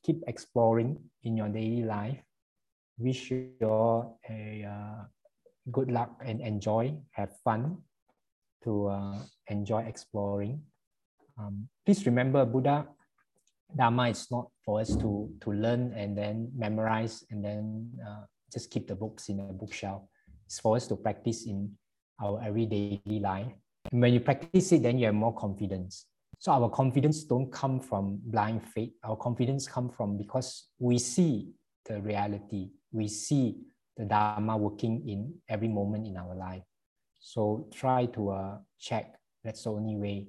[0.00, 0.96] keep exploring
[1.28, 2.16] in your daily life.
[2.96, 5.04] Wish you all a uh,
[5.70, 7.84] good luck and enjoy, have fun
[8.64, 10.60] to uh, enjoy exploring.
[11.36, 12.88] Um, please remember, Buddha
[13.76, 18.72] Dharma is not for us to to learn and then memorize and then uh, just
[18.72, 20.02] keep the books in a bookshelf.
[20.48, 21.70] It's for us to practice in
[22.20, 23.52] our everyday life.
[23.92, 26.09] And when you practice it, then you have more confidence.
[26.40, 28.92] So our confidence don't come from blind faith.
[29.04, 31.52] Our confidence come from because we see
[31.84, 32.70] the reality.
[32.90, 33.58] We see
[33.94, 36.62] the Dharma working in every moment in our life.
[37.18, 39.20] So try to uh, check.
[39.44, 40.28] That's the only way.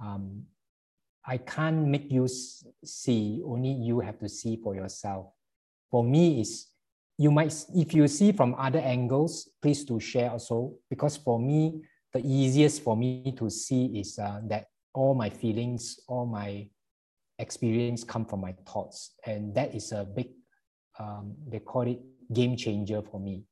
[0.00, 0.44] Um,
[1.26, 3.42] I can't make you see.
[3.44, 5.26] Only you have to see for yourself.
[5.90, 6.68] For me, is
[7.18, 10.74] you might if you see from other angles, please to share also.
[10.88, 11.82] Because for me,
[12.12, 16.68] the easiest for me to see is uh, that all my feelings, all my
[17.38, 19.14] experience come from my thoughts.
[19.26, 20.28] And that is a big,
[20.98, 22.00] um, they call it
[22.32, 23.44] game changer for me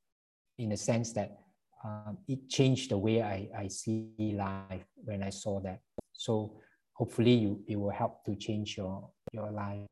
[0.58, 1.38] in the sense that
[1.84, 5.80] um, it changed the way I, I see life when I saw that.
[6.12, 6.60] So
[6.94, 9.86] hopefully you, it will help to change your, your life.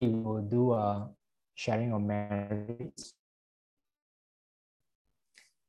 [0.00, 1.10] We will do a
[1.54, 3.12] sharing of merits.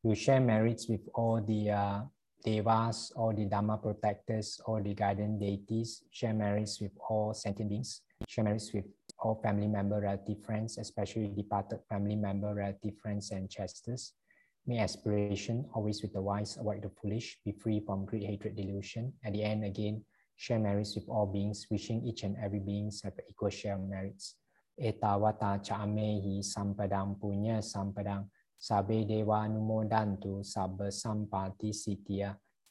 [0.03, 2.01] We share merits with all the uh,
[2.43, 8.01] devas, all the Dharma protectors, all the guardian deities, share merits with all sentient beings,
[8.27, 8.85] share merits with
[9.19, 14.13] all family member, relative friends, especially departed family member, relative friends, and chasters.
[14.65, 19.13] May aspiration, always with the wise, avoid the foolish, be free from greed, hatred, delusion.
[19.25, 20.03] At the end, again,
[20.35, 24.35] share merits with all beings, wishing each and every being have equal share of merits.
[24.79, 28.23] Etawata cha amehi sampadang punya sampadang
[28.61, 32.23] සබේ දේවානුමෝඩන්තු සබ්බ සම්පාති සිටිය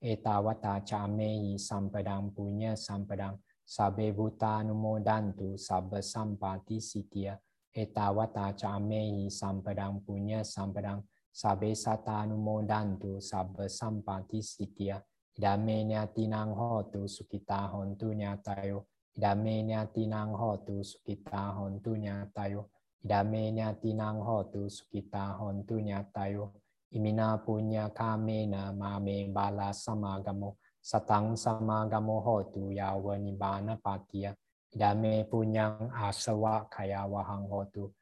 [0.02, 3.36] ඒතාවතා චාමෙහි සම්පඩං පුුණ්්‍ය සම්පඩං
[3.69, 7.31] සබේ භූතානුමෝඩන්තු සබ්බ සම්පාති සිටිය
[7.74, 11.01] ඒතාවතා චාමෙහි සම්පඩං පුුණ්්‍ය සම්පඩං
[11.36, 14.94] සබේ සතානුමෝඩන්තු සබ්බ සම්පාති සිටිය
[15.39, 18.81] ඉඩම්මේ ඥාතිනං හෝතු සුකිතා හොන්තු ඥාතයෝ
[19.16, 22.65] ඉඩම්මේ ඥාතිනං හෝතු සුකිතා හොන්තු ඥාතයෝ
[23.05, 26.53] Idame tinang hotu sukita hontu nyatayo.
[26.93, 30.57] Imina punya kamena mame bala samagamo.
[30.83, 34.35] Satang samagamo hotu yawa nibana patia.
[34.75, 37.93] Idame punyang asawa kaya wahang hotu.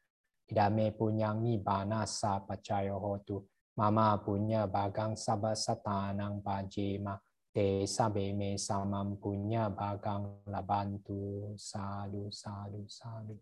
[0.49, 3.43] Idame punyang nibana sa pacayo hotu.
[3.77, 7.21] Mama punya bagang sabasata nang pajema.
[7.57, 13.41] te sabe me samam punya bagang labantu sadu sadu sadu.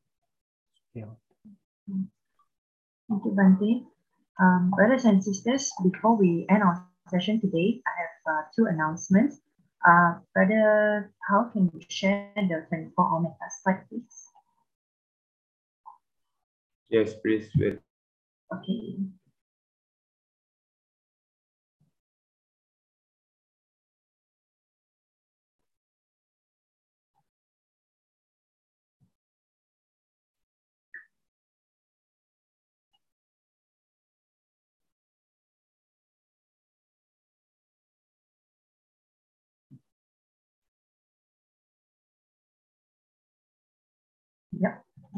[0.95, 1.24] Yeah.
[1.87, 3.85] Thank you, Bhante.
[4.41, 9.41] Um, brothers and sisters, before we end our session today, I have uh, two announcements.
[9.87, 14.31] Uh, Brother, how can you share the 24 hour metta slide, please?
[16.89, 17.49] Yes, please.
[18.53, 18.97] Okay.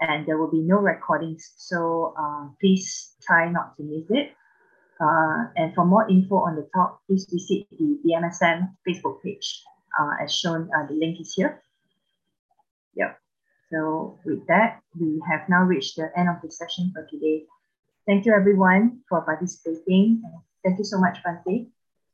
[0.00, 1.54] and there will be no recordings.
[1.56, 4.34] So uh, please try not to miss it.
[5.00, 9.62] Uh, and for more info on the talk, please visit the BMSM Facebook page.
[9.98, 11.62] Uh, as shown, uh, the link is here.
[12.94, 13.18] Yep.
[13.72, 17.44] So with that, we have now reached the end of the session for today.
[18.06, 20.22] Thank you everyone for participating.
[20.64, 21.70] Thank you so much, Bhante.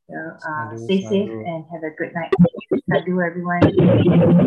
[0.09, 2.33] So, uh, stay safe and have a good night.
[2.89, 4.47] Thank you everyone.